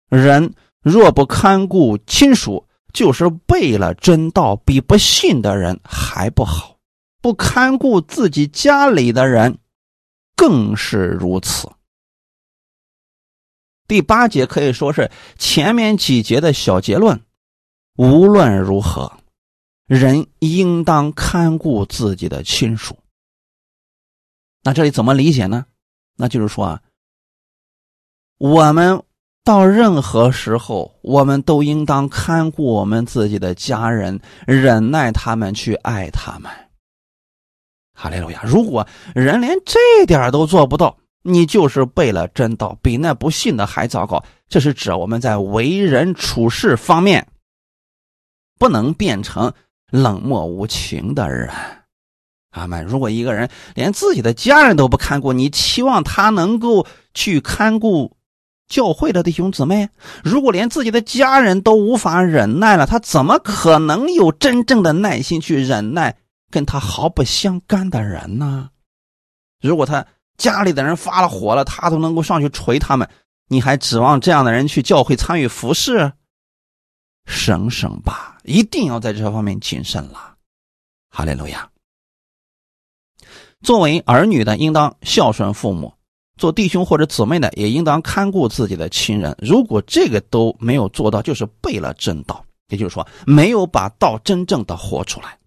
[0.07, 2.65] 人若不看顾亲属。
[2.91, 6.79] 就是背了真道，比不信的人还不好；
[7.21, 9.59] 不看顾自己家里的人，
[10.35, 11.69] 更是如此。
[13.89, 17.19] 第八节可以说是前面几节的小结论。
[17.97, 19.11] 无论如何，
[19.85, 22.97] 人应当看顾自己的亲属。
[24.63, 25.65] 那这里怎么理解呢？
[26.15, 26.81] 那就是说啊，
[28.37, 29.03] 我们。
[29.41, 36.51] 到任何时候，我们都应当看顾我们自己的家人，忍耐他们，去爱他们。
[37.95, 38.43] 哈利路亚！
[38.43, 44.23] 如果人连这点都做不到，你就是背了真道，比那不信的还糟糕。
[44.47, 47.27] 这是指我们在为人处事方面，
[48.57, 49.53] 不能变成
[49.91, 51.49] 冷漠无情的人。
[52.51, 52.83] 阿门。
[52.83, 58.15] 如果一个人连自己的家人都不看顾，你期望他能够去看顾？
[58.67, 59.89] 教会的弟兄姊妹，
[60.23, 66.17] 如果连自己的家人都无法忍耐了，他怎么可能有真正的耐心去忍耐
[66.51, 68.69] 跟他毫不相干的人呢？
[69.59, 70.05] 如果他
[70.39, 73.07] 家里的人发了火了，他都能够上去捶他们，
[73.49, 76.11] 你还指望这样的人去教会参与服侍？
[77.27, 80.35] 省省吧，一定要在这方面谨慎了。
[81.11, 81.69] 哈利路亚。
[83.61, 85.93] 作为儿女的，应当孝顺父母。
[86.37, 89.35] 做弟兄或者姊妹的，也应当看顾自己的亲人。
[89.41, 95.37] 如果这个都没有做到，就是背了正道，也就是说，没有把道真正的活出来，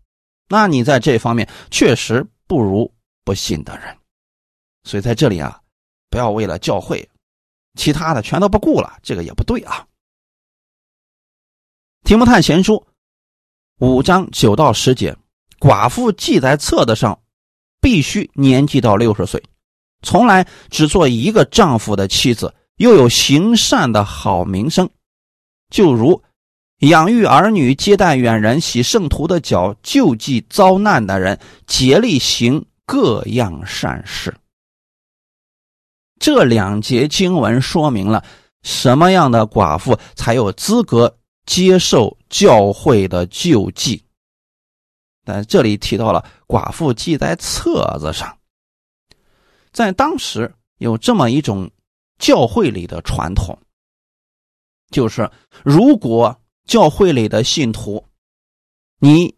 [0.51, 2.93] 那你在这方面确实不如
[3.25, 3.97] 不信的人。
[4.85, 5.61] 所以在这里啊，
[6.11, 7.09] 不要为了教会，
[7.75, 9.87] 其他的全都不顾了，这个也不对啊。
[12.05, 12.85] 提摩太前书
[13.79, 15.17] 五章九到十节，
[15.61, 17.19] 寡妇记在册子上，
[17.81, 19.43] 必须年纪到六十岁。
[20.03, 24.91] 从来只做一个丈夫的妻子，又有行善的好名声，
[25.71, 26.21] 就如
[26.79, 34.35] 养育儿女、接待远人、洗圣徒的脚、救济遭难的人、竭力行各样善事。
[36.23, 38.25] 这两节经文说明了
[38.63, 44.05] 什么样的寡妇才有资格接受教会的救济。
[45.25, 48.39] 但这里提到了寡妇记在册子上。
[49.73, 51.69] 在当时有这么一种
[52.21, 53.59] 教会里的传统，
[54.93, 55.29] 就是
[55.65, 58.05] 如果教会里的信徒，
[59.01, 59.35] 你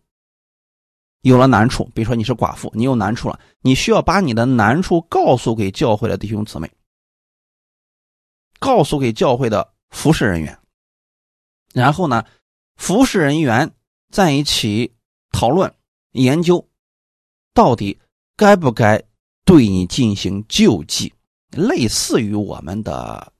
[1.24, 6.70] 有了难处，比如说你是寡妇，你有难处了，你需要把你的难处告诉给教会的弟兄姊妹，
[8.58, 10.58] 告诉给教会的服侍人员，
[11.72, 12.22] 然后呢，
[12.76, 13.72] 服侍人员
[14.10, 14.94] 在一起
[15.32, 15.74] 讨论
[16.12, 16.68] 研究，
[17.54, 17.98] 到底
[18.36, 19.02] 该不该
[19.46, 21.14] 对你进行救济，
[21.52, 23.32] 类似于我们的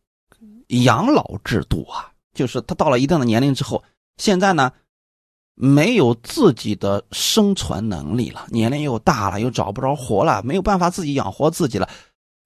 [0.69, 3.85] 养老制度啊，就是他到了一定的年龄之后，
[4.17, 4.73] 现在呢。
[5.57, 11.89] 没有自己的生存能力了，年龄又大了，又找不着活了，没有办法自己养活自己了。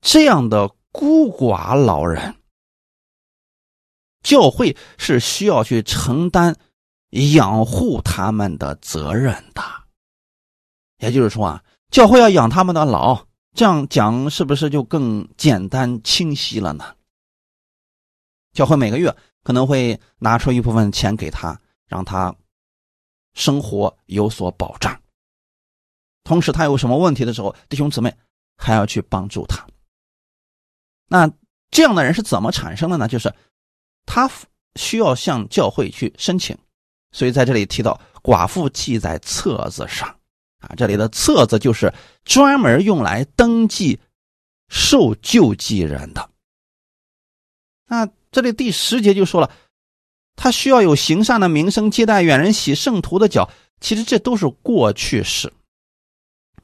[0.03, 2.37] 这样的孤寡老人，
[4.23, 6.55] 教会是需要去承担
[7.11, 9.63] 养护他们的责任的。
[10.99, 16.95] 也就是说啊，教会要养他们的老，这样讲是不是就更简单清晰了呢？
[18.53, 22.35] 教会每个月可能会拿出一部分钱给他，让他。
[23.39, 25.01] 生活有所保障，
[26.25, 28.13] 同时他有什么问题的时候，弟兄姊妹
[28.57, 29.65] 还要去帮助他。
[31.07, 31.31] 那
[31.71, 33.07] 这样的人是怎么产生的呢？
[33.07, 33.33] 就是
[34.07, 34.29] 他
[34.75, 36.59] 需要向教会去申请，
[37.13, 40.19] 所以在这里提到寡妇记在册子上
[40.59, 44.01] 啊，这里的册子就是专门用来登记
[44.69, 46.29] 受救济人的。
[47.87, 49.49] 那这里第十节就说了。
[50.41, 53.51] 他需要有行善的名声，接待远人，洗圣徒的脚。
[53.81, 55.53] 其实这都是过去式，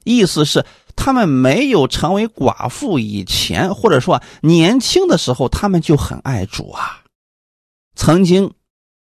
[0.05, 0.65] 意思是
[0.97, 7.03] 他们没有成为寡妇以前，或者说年轻的时候，他们就很爱主啊，
[7.95, 8.53] 曾经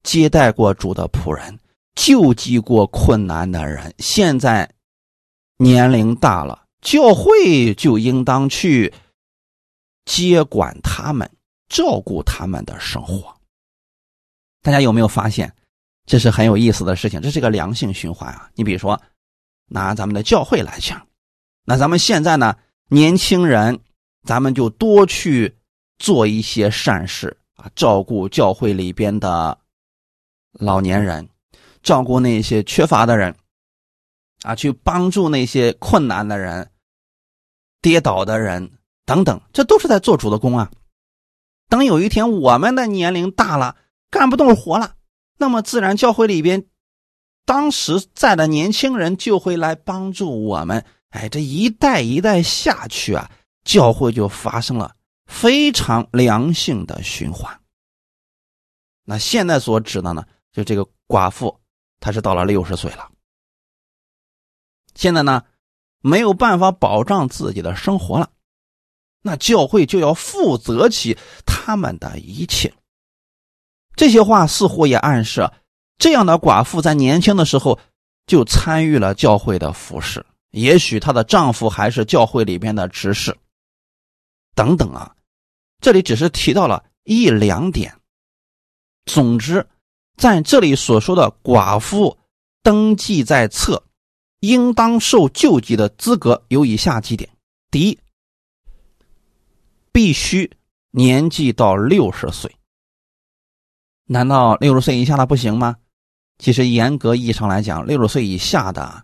[0.03, 1.59] 接待过主的仆人，
[1.95, 3.95] 救济过困难的人。
[3.99, 4.69] 现在
[5.59, 8.93] 年龄大了，教会就应当去
[10.05, 11.31] 接管他们，
[11.69, 13.33] 照顾他们的生活。
[14.63, 15.53] 大家有没有发现，
[16.07, 17.21] 这是很有意思的事情？
[17.21, 18.49] 这是个良性循环啊！
[18.55, 19.01] 你比如说，
[19.67, 21.05] 拿咱们的教会来讲，
[21.65, 22.57] 那咱们现在呢，
[22.89, 23.81] 年轻人，
[24.23, 25.57] 咱们就多去
[25.99, 29.59] 做一些善事啊，照顾教会里边的
[30.53, 31.29] 老年人，
[31.83, 33.35] 照顾那些缺乏的人，
[34.43, 36.71] 啊，去帮助那些困难的人、
[37.81, 38.71] 跌倒的人
[39.05, 40.71] 等等，这都是在做主的工啊。
[41.69, 43.77] 等有一天我们的年龄大了。
[44.13, 44.97] 干不动活了，
[45.39, 46.67] 那么自然教会里边
[47.47, 50.85] 当时在的年轻人就会来帮助我们。
[51.09, 53.31] 哎，这一代一代下去啊，
[53.65, 54.95] 教会就发生了
[55.25, 57.59] 非常良性的循环。
[59.05, 61.59] 那现在所指的呢，就这个寡妇，
[61.99, 63.11] 她是到了六十岁了，
[64.95, 65.43] 现在呢
[66.01, 68.31] 没有办法保障自己的生活了，
[69.23, 72.75] 那教会就要负责起他们的一切。
[73.95, 75.51] 这些话似乎也暗示，
[75.99, 77.79] 这样的寡妇在年轻的时候
[78.27, 83.37] 就参与了教会的服饰，也许她的丈夫还是教会里边的执事，
[84.55, 85.15] 等等啊。
[85.81, 87.95] 这里只是提到了一两点。
[89.05, 89.67] 总之，
[90.17, 92.17] 在这里所说的寡妇
[92.63, 93.83] 登记在册，
[94.41, 97.29] 应当受救济的资格有以下几点：
[97.71, 97.99] 第一，
[99.91, 100.51] 必须
[100.93, 102.55] 年纪到六十岁。
[104.13, 105.75] 难道六十岁以下的不行吗？
[106.39, 109.03] 其实严格意义上来讲，六十岁以下的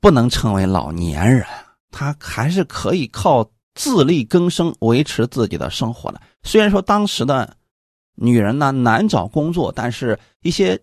[0.00, 1.44] 不能称为老年人，
[1.90, 6.20] 他还是可以靠自力更生维持自己的生活的。
[6.44, 7.56] 虽然说当时的
[8.14, 10.80] 女人呢难找工作，但是一些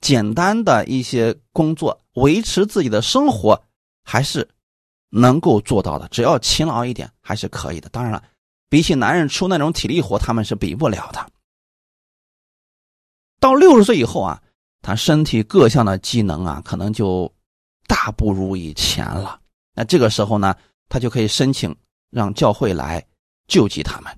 [0.00, 3.60] 简单的一些工作维持自己的生活
[4.04, 4.48] 还是
[5.08, 7.88] 能够做到的，只要勤劳一点还是可以的。
[7.88, 8.22] 当然了，
[8.68, 11.26] 比起男人出那种体力活，他们是比不了的。
[13.40, 14.40] 到六十岁以后啊，
[14.82, 17.32] 他身体各项的机能啊，可能就
[17.86, 19.40] 大不如以前了。
[19.74, 20.54] 那这个时候呢，
[20.88, 21.74] 他就可以申请
[22.10, 23.04] 让教会来
[23.48, 24.16] 救济他们。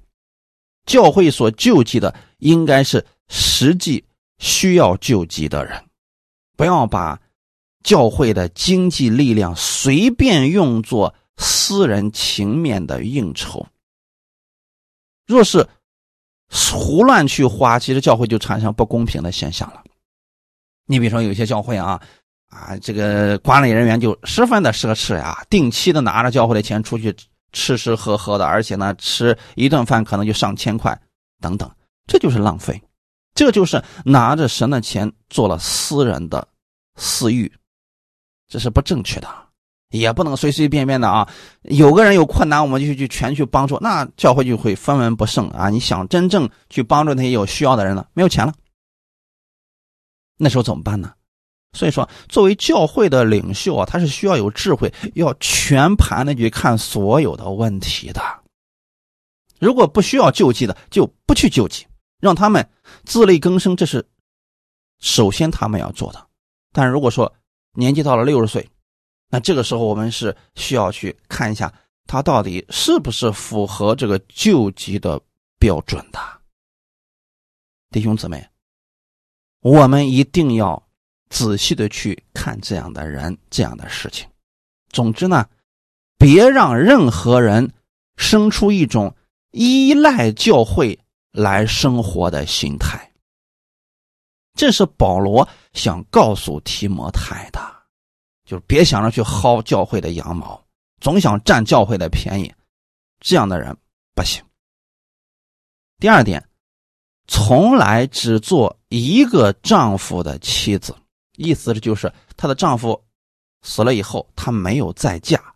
[0.85, 4.05] 教会所救济的应该是实际
[4.39, 5.81] 需要救济的人，
[6.57, 7.20] 不要把
[7.85, 13.64] 教会的经济力量随便用作私人情面的应酬。
[15.27, 15.68] 若是，
[16.53, 19.82] 胡乱去花，其实教会就产生不公平的现象了。
[20.86, 22.00] 你比如说，有些教会啊，
[22.48, 27.14] 啊，这个管理人员就十分的奢侈呀，定期的拿着教会的钱出去
[27.53, 31.00] 吃吃喝喝的，而且呢，吃一顿饭可能就上千块，
[31.40, 31.70] 等等，
[32.07, 32.82] 这就是浪费，
[33.34, 36.46] 这就是拿着神的钱做了私人的
[36.96, 37.50] 私欲，
[38.48, 39.41] 这是不正确的。
[39.93, 41.28] 也不能随随便便的啊。
[41.62, 45.70] 有个人有困难，我们就去全去帮助，那教会就会分文不剩啊。
[45.70, 48.53] 你想真正去帮助那些有需要的人呢，没有钱了，
[50.38, 51.12] 那时候怎么办呢？
[51.74, 58.20] 所以说，作为教会的领袖啊，他是需要有智慧，要全盘的去看所有的问题的。
[59.59, 61.86] 如果不需要救济的，就不去救济，
[62.20, 62.68] 让他们
[63.05, 64.07] 自力更生，这是
[65.01, 66.26] 首先他们要做的。
[66.72, 67.32] 但如果说
[67.72, 68.68] 年纪到了六十岁，
[69.33, 71.72] 那这个时候我们是需要去看一下
[72.07, 75.20] 他到底是不是符合这个救济的
[75.59, 76.20] 标准的。
[77.91, 78.49] 弟兄姊妹，
[79.62, 80.80] 我们一定要。
[81.35, 84.28] 仔细的去看这样的人，这样的事情。
[84.91, 85.49] 总之呢，
[86.18, 87.72] 别让任何人
[88.18, 89.16] 生出一种
[89.53, 93.11] 依赖教会来生活的心态。
[94.53, 97.72] 这是保罗想告诉提摩太的，
[98.53, 100.62] 就是别想着去薅教会的羊毛，
[101.00, 102.53] 总想占教会的便宜，
[103.18, 103.74] 这样的人
[104.14, 104.44] 不行。
[105.98, 106.46] 第二点，
[107.26, 110.94] 从来只做一个丈夫的妻子。
[111.38, 113.03] 意思就是她的丈夫
[113.62, 115.55] 死了以后，她没有再嫁。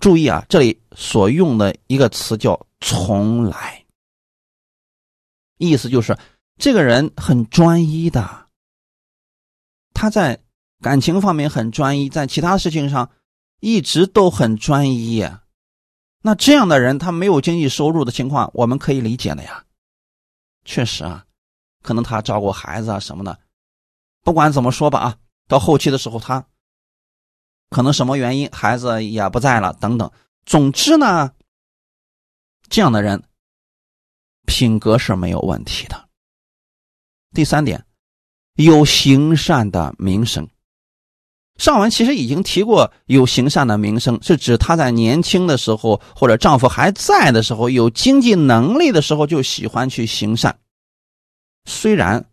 [0.00, 3.82] 注意啊，这里所用的一个词叫“从来”，
[5.56, 6.14] 意思就是
[6.58, 8.48] 这个人很专一的，
[9.94, 10.38] 他在
[10.80, 13.10] 感情方面很专一，在其他事情上
[13.60, 15.28] 一直都很专一。
[16.22, 19.64] 那这样的人，他没有经济收入的情况，我们可以理解的呀。
[20.64, 21.24] 确实啊，
[21.82, 23.38] 可能他照顾孩子啊什么的。
[24.22, 25.18] 不管怎么说吧啊，
[25.48, 26.44] 到后期的时候，他
[27.70, 30.10] 可能什么原因，孩子也不在了，等等。
[30.44, 31.32] 总之呢，
[32.68, 33.22] 这样的人
[34.46, 36.08] 品格是没有问题的。
[37.32, 37.86] 第三点，
[38.54, 40.48] 有行善的名声。
[41.60, 50.58] 上文其实已经提过，有行善的名声是指她在年轻的时候，或者丈夫还在的时候，有经济能力的时候，就喜欢去行善。
[51.66, 52.24] 虽然。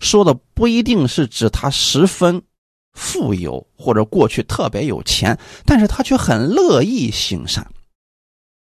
[0.00, 2.42] 说的不一定是指他十分
[2.92, 7.66] 富有或者过去特别有钱，但是他却很乐意行善。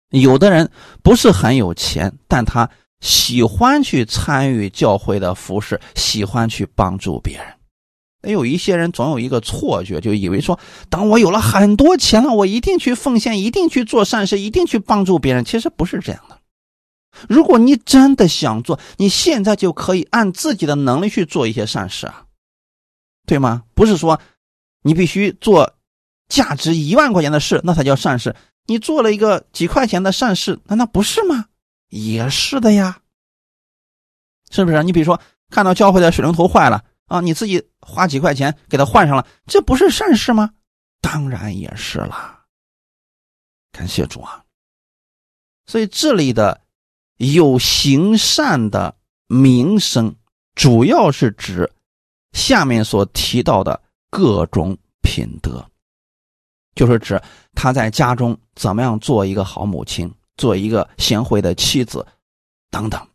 [0.10, 0.72] 有的人
[1.04, 2.68] 不是很有钱，但他
[3.02, 7.59] 喜欢去参与教会的服饰，喜欢去帮助别人。
[8.22, 10.60] 有一些人总有一个错觉，就以为说，
[10.90, 15.46] 当我有了很多钱了，我一定去奉献，一定去做善事，一定去帮助别人。
[15.46, 16.38] 其实不是这样的。
[17.28, 22.26] 如果你真的想做，你现在就可以按自己的能力去做一些善事啊，
[23.26, 23.64] 对吗？
[23.74, 24.20] 不是说
[24.84, 25.74] 你必须做
[26.28, 28.36] 价值一万块钱的事，那才叫善事。
[28.68, 31.46] 你做了一个几块钱的善事，难道不是吗？
[31.90, 33.00] 也是的呀，
[34.52, 34.84] 是不是？
[34.84, 40.50] 你比如说看到教会的水龙头坏了啊，你自己花几块钱给他换上了，这不是善事吗？
[41.02, 42.40] 当然也是了。
[43.74, 44.46] 感谢主啊！
[45.66, 46.62] 所以这里的。
[47.22, 48.96] 有行善的
[49.28, 50.16] 名声，
[50.56, 51.70] 主要是指
[52.32, 53.78] 下面所提到的
[54.10, 55.70] 各种品德，
[56.76, 57.22] 就是指
[57.54, 62.08] 他在家中怎么样做一个好母亲，做一个贤惠的妻子
[62.72, 63.06] 等等。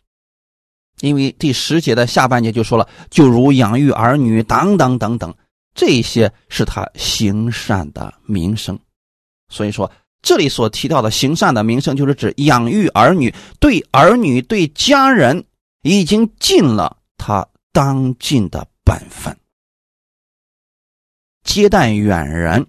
[1.05, 5.35] 因为第十节的下半节就说了，就如养育儿女等等等等，
[5.75, 8.79] 这些是他行善的名声。
[9.49, 9.91] 所以说。
[10.27, 15.45] 这里所提到的行善的名声，就是指养育儿女，对儿女、对家人
[15.83, 19.37] 已经尽了他当尽的本分。
[21.43, 22.67] 接待远人，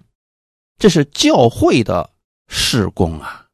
[0.76, 2.10] 这是教会的
[2.46, 3.46] 事工啊。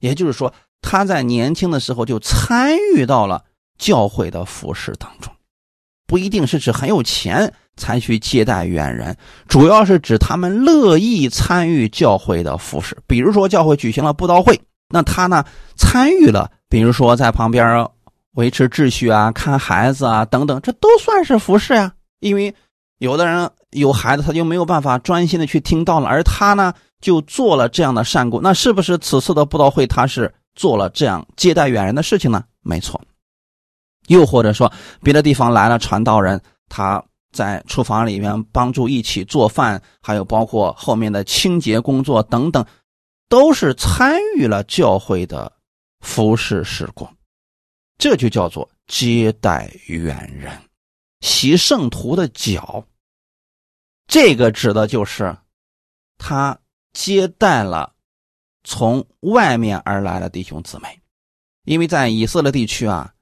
[0.00, 0.52] 也就是说，
[0.84, 3.42] 他在年轻的时候就参与到了
[3.78, 5.32] 教会的服饰当中，
[6.06, 7.52] 不一定是指很有钱。
[7.76, 9.16] 才去接待远人，
[9.48, 12.96] 主要是指他们乐意参与教会的服饰。
[13.04, 14.60] 比如说，教会举行了布道会，
[14.90, 15.44] 那他呢
[15.76, 16.48] 参与了。
[16.68, 17.84] 比如说，在旁边
[18.34, 21.92] 维持秩序啊、看孩子啊等等，这都算是服饰呀。
[22.20, 22.54] 因为
[22.98, 28.38] 有的人有孩子，他就没有办法专心的去听到了，而他呢就做了这样的善功。
[28.40, 32.44] 那是不是此次的布道会他是做了这样接待远人的事情呢？
[32.62, 33.00] 没错。
[34.06, 37.04] 又或者说，别的地方来了传道人，他。
[37.32, 42.64] 在厨房里面帮助一起做饭，还有包括后面的清洁工作等等，
[43.28, 45.52] 都是参与了教会的
[45.98, 47.12] 服侍事工，
[47.98, 50.56] 这就叫做接待远人，
[51.22, 52.86] 洗圣徒的脚。
[54.06, 55.36] 这个指的就是
[56.16, 56.56] 他
[56.92, 57.93] 接待了
[58.64, 61.00] 从外面而来的弟兄姊妹，
[61.64, 63.14] 因为在以色列地区啊，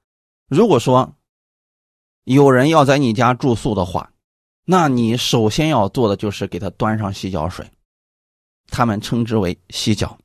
[0.49, 1.15] 如果说。
[2.25, 4.13] 有人要在你家住宿的话，
[4.65, 7.69] 那你首先要做的就是给他端上洗脚水，
[8.69, 10.17] 他们称之为洗脚，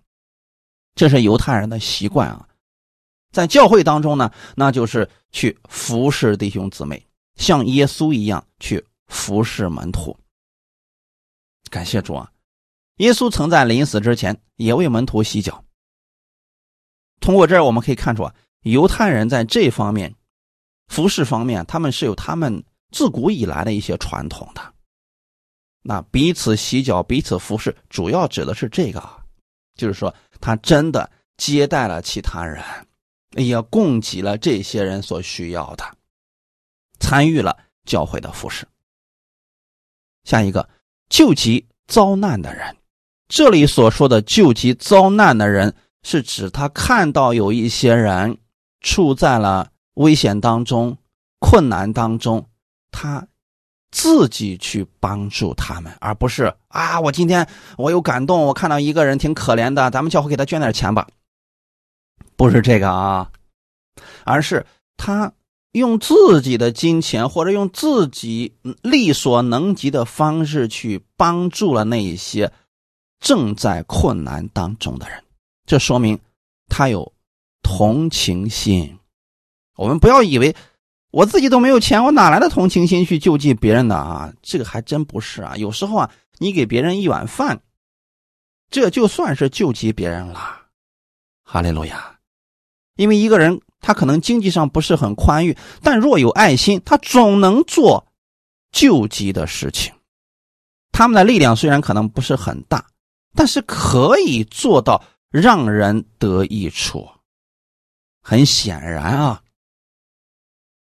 [0.93, 2.47] 这是犹太人的习惯啊。
[3.31, 7.03] 在教会当中呢，那就是去服侍弟兄姊妹，
[7.37, 10.15] 像耶稣一样去服侍门徒。
[11.71, 12.31] 感谢主啊！
[12.97, 15.63] 耶稣曾在临死之前也为门徒洗脚。
[17.19, 20.15] 通过这儿我们可以看出啊，犹太人在这方面
[20.87, 24.73] 服侍方面，他们是有他们自古以来的一些传统的。
[25.81, 29.01] 那彼此洗脚、彼此服侍，主要指的是这个，
[29.75, 32.63] 就是说他真的接待了其他人。
[33.31, 35.97] 也供给了这些人所需要的，
[36.97, 38.65] 参与了教会的服饰。
[40.23, 40.67] 下一个，
[41.09, 42.75] 救急遭难的人，
[43.27, 45.73] 这里所说的救急遭难的人，
[46.03, 48.37] 是指他看到有一些人
[48.81, 50.97] 处在了危险当中、
[51.39, 52.47] 困难当中，
[52.91, 53.27] 他
[53.91, 57.47] 自己去帮助他们，而不是啊，我今天
[57.77, 61.07] 我有感动，我看到一个人挺可怜的，咱们教会给他捐点钱吧。
[62.35, 63.29] 不是这个啊，
[64.23, 64.65] 而是
[64.95, 65.33] 他
[65.71, 72.51] 用自己的金钱或者用自己力所能及的方式去帮助了那一些
[73.19, 75.23] 正在困难当中的人，
[75.65, 76.19] 这说明
[76.67, 77.13] 他有
[77.61, 78.97] 同情心。
[79.75, 80.55] 我们不要以为
[81.11, 84.33] 我自己都没有钱，我哪来的同情心去救济别人的啊？
[84.41, 85.55] 这个还真不是啊。
[85.55, 87.61] 有时候啊，你给别人一碗饭，
[88.69, 90.67] 这就算是救济别人了。
[91.43, 92.19] 哈利路亚。
[92.95, 98.07] 因为一个人他可能经济上不是很宽裕，但若有爱心，他总能做
[98.71, 99.93] 救济的事情。
[100.91, 102.83] 他们的力量虽然可能不是很大，
[103.33, 107.07] 但是可以做到让人得益处。
[108.21, 109.43] 很显然啊，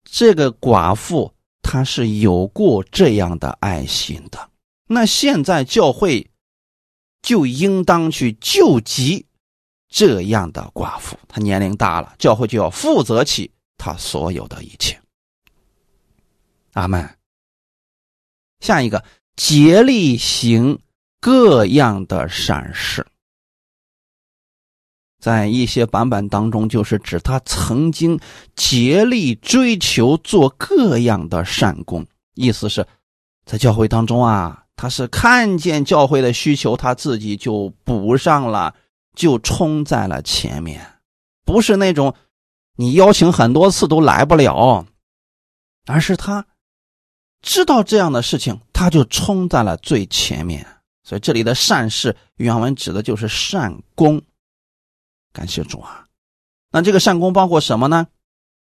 [0.05, 4.51] 这个寡妇她是有过这样的爱心的。
[4.87, 6.31] 那现在教会
[7.23, 9.27] 就应当去救济。
[9.89, 15.01] 这样的寡妇，她年龄大了，教会就要负责起她所有的一切。
[16.73, 17.09] 阿门。
[18.61, 19.05] 下一个，
[19.37, 20.81] 竭力行
[21.21, 23.07] 各样的善事，
[25.21, 28.19] 在一些版本当中，就是指他曾经
[28.55, 32.87] 竭力追求做各样的善功，意思是，
[33.45, 38.75] 在教会当中啊，他是看见教会的需求，他自己就补上了。
[39.17, 40.87] 就冲在了前面，
[41.47, 42.15] 不是那种
[42.77, 44.85] 你邀请很多次都来不了，
[45.87, 46.45] 而是他
[47.41, 50.67] 知道这样的事情，他就冲在了最前面。
[51.07, 54.21] 所以这里的善事原文指的就是善功。
[55.33, 56.05] 感谢主啊！
[56.73, 58.09] 那这个善功包括什么呢？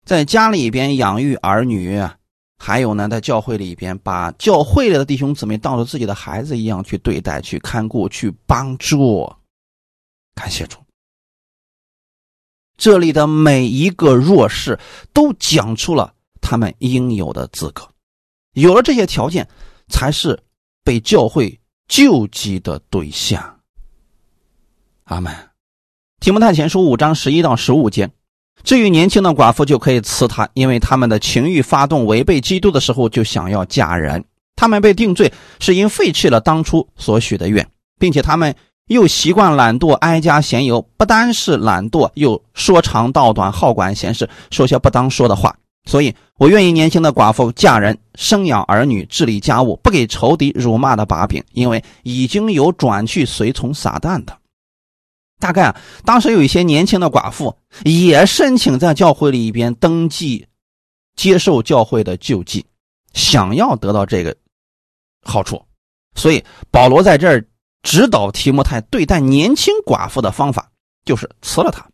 [0.06, 2.00] 在家里边养育儿女，
[2.56, 9.30] 还有呢，在教会里边把教会里的弟兄姊妹当做自己的孩子一样去对待、去看顾、去帮助。
[10.34, 10.78] 感谢主，
[12.78, 14.80] 这里的每一个弱势
[15.12, 17.86] 都讲出了他们应有的资格，
[18.54, 19.46] 有了这些条件，
[19.88, 20.42] 才是
[20.82, 21.59] 被教会
[21.90, 23.58] 救济的对象。
[25.04, 25.34] 阿门。
[26.20, 28.08] 提摩太前书五章十一到十五节，
[28.62, 34.24] 至于年轻的寡妇就可以辞他，因为他们的情欲发动违背基督的时候，就想要嫁人。
[34.54, 37.68] 他们被定罪，是因废弃了当初所许的愿，
[37.98, 38.54] 并且他们。
[38.86, 45.56] 又习惯懒惰，哀家闲游，不单是懒惰，又说长道短，好管闲事，说些不当说的话。
[45.84, 54.38] 所以我愿意年轻的寡妇嫁人，生养儿女，治理家务，不给仇敌辱骂的把柄，因为已经有转去随从撒旦的。
[55.38, 60.46] 大概啊，当时有一些年轻的寡妇也申请在教会里边登记，
[61.16, 62.64] 接受教会的救济，
[63.12, 64.36] 想要得到这个
[65.22, 65.62] 好处。
[66.14, 67.44] 所以保罗在这儿。
[67.82, 70.70] 指导提摩太对待年轻寡妇的方法，
[71.06, 71.88] 就是辞了他，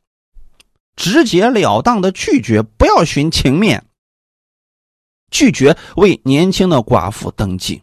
[1.07, 3.85] 直截了当的拒绝，不要寻情面，
[5.31, 7.81] 拒绝为年轻的寡妇登记，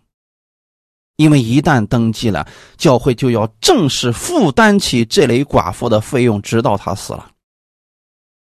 [1.15, 2.45] 因为一旦登记了，
[2.75, 7.31] 教会就要正式负担起这类寡妇的费用，直到她死了。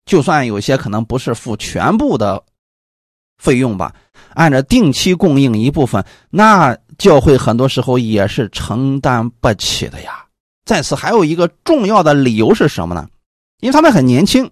[0.04, 2.42] 就算有些可能不是付全部的
[3.38, 3.94] 费用吧，
[4.34, 6.76] 按照定期供应一部分，那。
[6.98, 10.24] 教会很多时候也是承担不起的呀。
[10.64, 13.06] 在此还有一个重要的理由是什么呢？
[13.60, 14.50] 因为他们很年轻，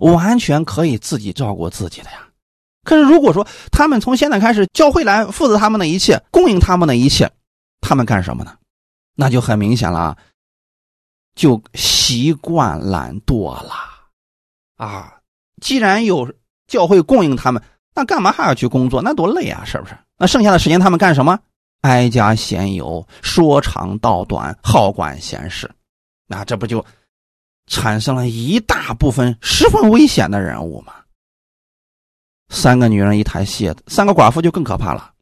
[0.00, 2.18] 完全可以自己照顾自己的呀。
[2.84, 7.30] 可是如果说他们从现在开始，教会来负责他们的一切，供应他们的一切，
[7.80, 8.56] 他们干什么呢？
[9.14, 10.16] 那就很明显了，
[11.34, 13.72] 就习惯懒惰了
[14.76, 15.14] 啊。
[15.62, 16.30] 既然有
[16.66, 17.62] 教会供应他们，
[17.94, 19.00] 那干嘛还要去工作？
[19.00, 19.96] 那多累啊，是不是？
[20.18, 21.38] 那剩下的时间他们干什么？
[21.82, 25.70] 哀家闲游，说长道短，好管闲事。
[26.26, 26.84] 那这不就
[27.66, 30.92] 产生了一大部分十分危险的人物吗？
[32.48, 35.12] 三个女人一台戏，三个寡妇就更可怕了，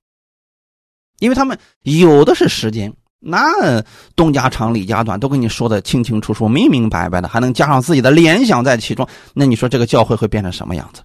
[1.18, 3.82] 因为他们有的是时间，那
[4.16, 11.02] 东家长李家短都跟你说的清清楚楚、明明白白的，还能加上自己的联想在其中，那你说这个教会会变成什么样子？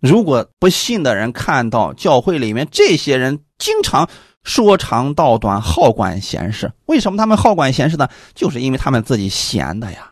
[0.00, 4.08] 如果不信的人看到教会里面这些人经常。
[4.44, 6.72] 说长道短，好管闲事。
[6.86, 8.08] 为什么他们好管闲事呢？
[8.34, 10.10] 就是因为他们自己闲的呀。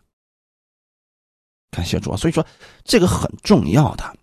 [1.76, 2.44] 感谢主，所以说
[2.84, 4.16] 这个很重要的。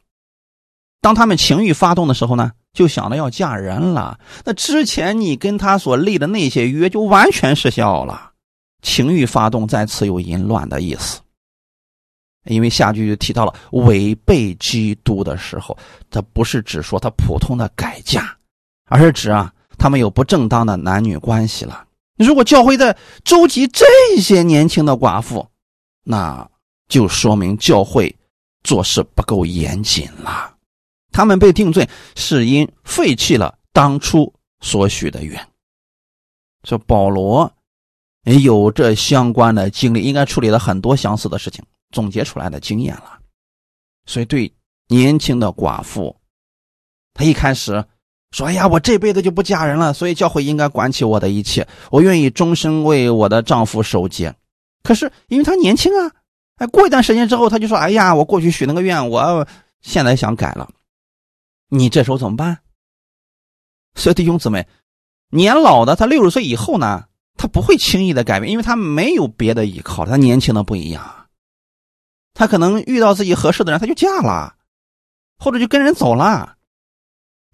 [1.01, 4.20] 当他们情欲发动的时候呢，就想着要嫁人了。
[4.43, 8.32] 那之前你跟他所立的那些约就完全失效了。
[8.82, 11.20] 情欲发动，再次有淫乱的意思。
[12.45, 15.78] 因为下句就提到了违背基督的时候，
[16.10, 18.36] 它不是只说他普通的改嫁，
[18.86, 19.54] 而是指啊。
[19.76, 21.86] 他们有不正当的男女关系了。
[22.18, 22.95] 如果教会在
[23.26, 23.86] 周集这
[24.22, 25.45] 些年轻的寡妇，
[26.04, 26.47] 那
[26.94, 28.16] 就说明教会
[28.64, 30.56] 做事不够严谨了。
[31.12, 34.32] 他们被定罪是因废弃了当初
[34.62, 35.44] 所许的愿。
[36.66, 37.52] 说保罗
[38.26, 43.18] 也有这相关的经历，应该处理了很多相似的事情，总结出来的经验了。
[44.06, 44.54] 所以对
[44.88, 46.16] 年轻的寡妇，
[47.16, 47.84] 他一开始。
[48.30, 51.68] 说：“哎呀，我这辈子就不嫁人了，所以教会应该管起我的一切。
[51.91, 54.34] 我愿意终身为我的丈夫守节。
[54.82, 56.12] 可是因为他年轻啊，
[56.68, 59.47] 过一段时间之后，他就说：‘哎呀，我过去许那个愿，我
[59.82, 60.70] 现在想改了。’
[61.70, 62.59] 你这时候怎么办？
[63.95, 64.68] 所以弟兄姊妹，
[65.30, 67.05] 年老的他六十岁以后呢，
[67.36, 70.05] 他不会轻易的改变，因为他没有别的依靠。
[70.05, 71.28] 他年轻的不一样，
[72.34, 74.55] 他可能遇到自己合适的人，他就嫁了，
[75.38, 76.57] 或者就跟人走了。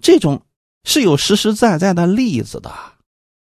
[0.01, 0.41] 这种。”
[0.85, 2.73] 是有实实在在的例子的，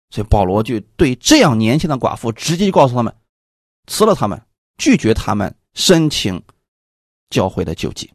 [0.10, 3.16] 所以保罗就对这样年轻的寡妇直接就告诉他们，
[3.86, 4.42] 辞了他们，
[4.76, 6.42] 拒绝他们申请
[7.30, 8.12] 教会的救济。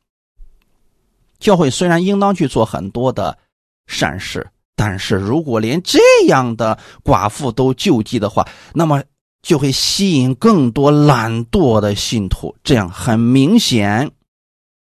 [1.39, 3.39] 教会虽然应当去做很多的
[3.87, 9.03] 善事，但是如果连这样的寡妇都救济的话，那么
[9.43, 14.11] 就会吸引更多懒惰的信徒，这样很明显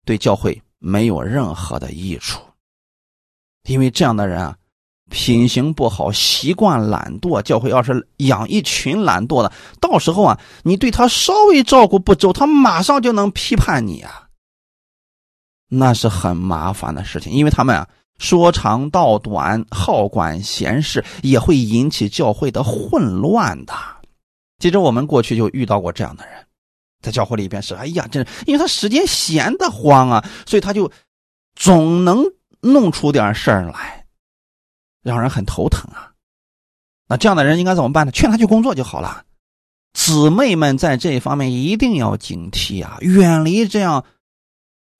[0.05, 2.39] 对教会没有任何的益处。
[3.63, 4.57] 因为这样的人啊，
[5.09, 7.41] 品行不好，习惯懒惰。
[7.41, 9.51] 教会要是养一群懒惰的，
[9.81, 14.27] 到时候啊，你对他稍微照顾不周，他马上就能批判你啊。
[15.67, 17.87] 那是很麻烦的事情，因为他们啊
[18.17, 23.73] 说长道短，好管闲事，也会引起教会的混乱的。
[24.59, 26.33] 其实我们过去就遇到过这样的人，
[27.01, 30.91] 在教会里边是，哎呀，这因为他时间闲得慌啊，所以他就
[31.55, 32.23] 总能。
[32.61, 33.98] 弄出点事儿来，
[35.09, 36.11] 让人很头疼啊！
[37.07, 38.11] 那这样的人应该怎么办呢？
[38.11, 39.23] 劝他去工作就好了。
[39.93, 44.05] 姊妹们在这一方面一定要警惕啊，远离这样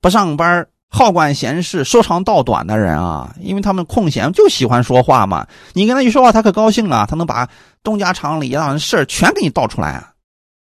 [0.02, 3.36] 不上班、好管闲事、说长道短的人啊！
[3.40, 5.48] 因为他们空闲就喜欢说话嘛。
[5.74, 7.48] 你跟他一说话，他可高兴啊，他能把
[7.84, 10.12] 东家长李家的事儿全给你道出来啊。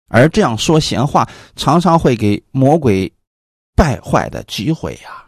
[0.10, 3.12] 而这样说闲话，常常会给魔鬼
[3.76, 5.26] 败坏的机会呀。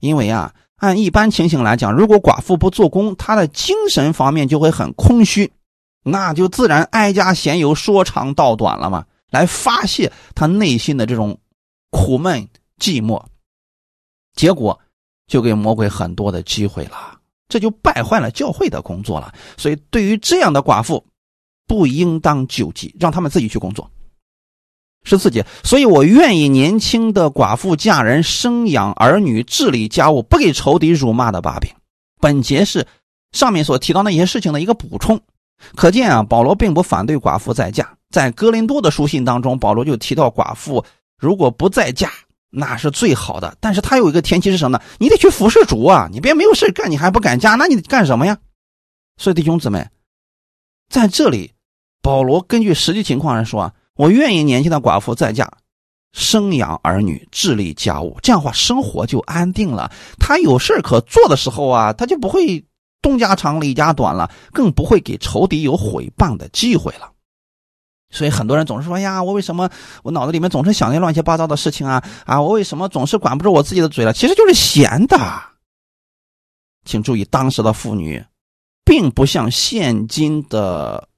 [0.00, 5.52] 因为啊，按一般情形来讲，如果寡妇不做工，她的精神方面就会很空虚，
[6.02, 11.38] 那就自然哀家闲游，说长道短了嘛，来发泄她内心的这种
[11.90, 12.46] 苦闷
[12.78, 13.24] 寂寞，
[14.34, 14.78] 结果
[15.26, 17.18] 就给魔鬼很多的机会了，
[17.48, 19.32] 这就败坏了教会的工作了。
[19.56, 21.02] 所以，对于这样的寡妇，
[21.66, 23.90] 不应当救济，让他们自己去工作。
[25.06, 31.70] 十四节，所以我愿意年轻的寡妇嫁人，生养儿女，治理家务，不给仇敌辱骂的把柄。
[32.20, 32.84] 本节是
[33.30, 35.20] 上面所提到那些事情的一个补充。
[35.76, 37.88] 可见啊，保罗并不反对寡妇再嫁。
[38.10, 40.84] 在哥林多的书信当中，保罗就提到寡妇
[41.16, 42.10] 如果不再嫁，
[42.50, 43.56] 那是最好的。
[43.60, 44.84] 但是他有一个前提是什么呢？
[44.98, 46.08] 你得去服侍主啊！
[46.10, 48.36] 你别没有事干，你还不敢嫁，那你干什么呀？
[49.18, 49.88] 所以弟兄姊妹，
[50.90, 51.52] 在这里，
[52.02, 53.72] 保罗根据实际情况来说啊。
[53.96, 55.50] 我愿意年轻的寡妇再嫁，
[56.12, 59.90] 生养儿女，治理家务，这样的话生活就安定了。
[60.18, 62.64] 他有事可做的时候啊，他就不会
[63.02, 67.10] 东家长李家短了，更不会给仇敌有毁谤的机会了。
[68.10, 69.68] 所以很多人总是说：“呀，我为什么
[70.02, 72.02] 我脑子里面总是想那乱七八糟的事情啊？
[72.24, 75.18] 啊，我为什么总是管不住我自己的嘴了？”其实就是闲的。
[76.84, 78.24] 请注意，当时的妇女，
[78.84, 81.08] 并不像现今的。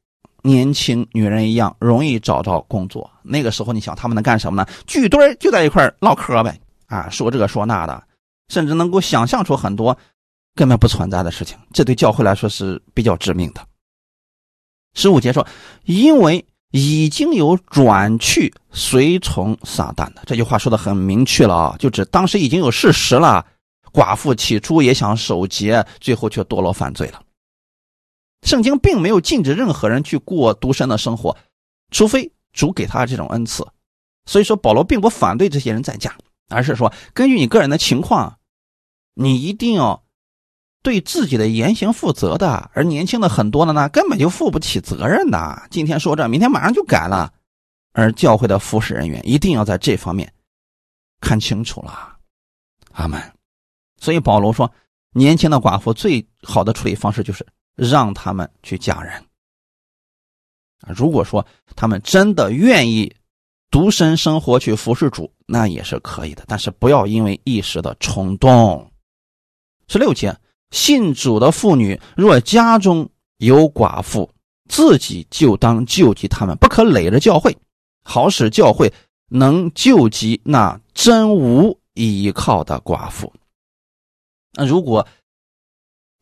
[0.49, 3.09] 年轻女人一样容易找到工作。
[3.23, 4.67] 那个时候，你想他们能干什么呢？
[4.87, 8.03] 聚堆就在一块唠嗑呗，啊，说这个说那的，
[8.49, 9.97] 甚至能够想象出很多
[10.55, 13.61] 根本不存在的事情，这对教会来说是比较致命的。
[14.95, 15.47] 十五节说，
[15.85, 23.45] 因为已经有转去随从撒旦的这句话说的很明确了啊，就指当时已经有事实了。
[23.91, 27.21] 寡妇起初也想守节，最后却堕落犯罪了。
[28.43, 31.37] 圣经并没有禁止任何人去过独身的生活，
[31.91, 33.67] 除非主给他这种恩赐。
[34.27, 36.15] 所以说，保罗并不反对这些人在家，
[36.49, 38.39] 而是说根据你个人的情况，
[39.15, 40.05] 你一定要
[40.83, 42.71] 对自己的言行负责的。
[42.75, 45.67] 而年轻的很多的呢，根本就负不起责任的。
[45.71, 47.33] 今天说这，明天马上就改了。
[47.93, 50.33] 而教会的服侍人员一定要在这方面
[51.21, 52.17] 看清楚了。
[52.93, 53.21] 阿门。
[54.01, 54.71] 所以保罗说，
[55.13, 57.45] 年轻的寡妇最好的处理方式就是
[57.79, 59.25] 让他们去嫁人。
[60.89, 63.15] 如果说他们真的愿意
[63.71, 68.91] 独身生活去服侍主，那也是可以的，但是不要因为一时的冲动。
[69.87, 70.37] 十六节，
[70.71, 73.09] 信主的妇女若家中
[73.39, 74.31] 有寡妇，
[74.69, 77.57] 自己就当救济他们，不可累着教会，
[78.03, 78.93] 好使教会
[79.29, 83.33] 能救济那真无依靠的寡妇。
[84.53, 85.07] 那如果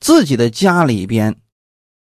[0.01, 1.35] 自己的家里边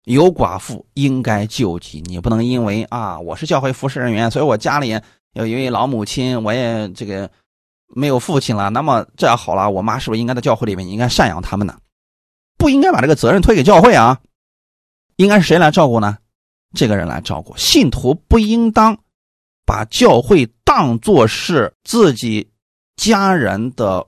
[0.04, 2.00] 有寡妇，应该救济。
[2.02, 5.00] 你不能因为啊，我是教会服侍人员，所以我家里
[5.32, 7.30] 有一位老母亲，我也这个
[7.88, 8.70] 没有父亲了。
[8.70, 11.78] 那么这样好了，我妈是不是应该在教会里面，应该赡养他们呢？
[12.58, 14.20] 不应该把这个责任推给教会啊，
[15.16, 16.18] 应该是谁来照顾呢？
[16.74, 17.56] 这个人来照顾。
[17.56, 18.98] 信徒不应当
[19.64, 22.50] 把教会当作是自己
[22.96, 24.06] 家人的。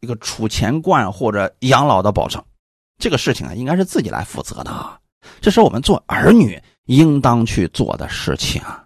[0.00, 2.44] 一个储钱罐或者养老的保障，
[2.98, 5.00] 这个事情啊，应该是自己来负责的。
[5.40, 8.84] 这是我们做儿女应当去做的事情啊。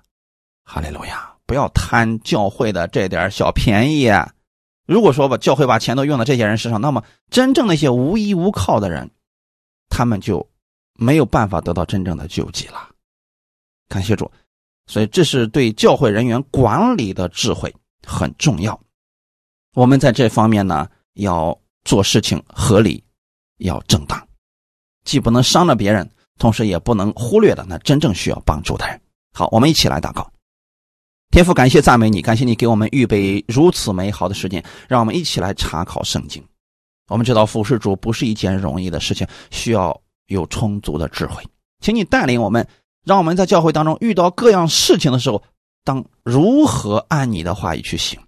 [0.64, 1.32] 哈利路亚！
[1.46, 4.10] 不要贪教会的这点小便宜。
[4.86, 9.10] 如果说把教会把钱都用在这些人身上，那么真正那些无依无靠的人，
[9.88, 10.48] 他们就
[10.94, 12.90] 没有办法得到真正的救济了。
[13.88, 14.30] 感谢主！
[14.86, 17.74] 所以这是对教会人员管理的智慧
[18.06, 18.78] 很重要。
[19.74, 20.88] 我们在这方面呢。
[21.18, 23.02] 要做事情合理，
[23.58, 24.28] 要正当，
[25.04, 29.00] 既不能伤了别人，同时也不能忽略了那真正需要帮助的人。
[29.32, 30.28] 好，我们一起来祷告。
[31.30, 36.42] 天父，感谢赞美你，感谢你给我们预备如此美好的时间，让我们一起来查考圣经。
[37.08, 41.42] 我们知道服侍主不是一件容易的事情，需要有充足的智慧，
[41.80, 42.66] 请你带领我们，
[43.04, 45.42] 让我们在教会当中遇到各样事情的时候，
[45.84, 48.18] 当如何按你的话语去行。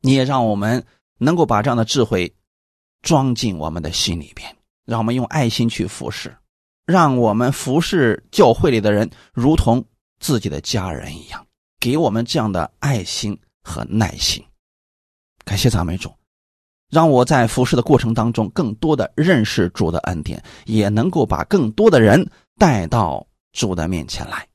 [0.00, 0.84] 你也让我们。
[1.22, 2.32] 能够把这样的智慧
[3.02, 6.36] 装进我们的心里边，让我们用爱心去服侍，
[6.86, 9.84] 让我们服侍教会里的人如同
[10.18, 11.46] 自己的家人一样，
[11.78, 14.44] 给我们这样的爱心和耐心。
[15.44, 16.12] 感谢赞美主，
[16.90, 22.24] 让我在服侍的过程当中更多的认识主的恩典，也能够把更多的人
[22.58, 24.46] 带到主的面前来。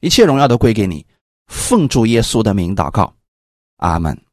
[0.00, 1.04] 一切荣耀都归给你，
[1.46, 3.14] 奉主耶稣的名祷告，
[3.76, 4.29] 阿门。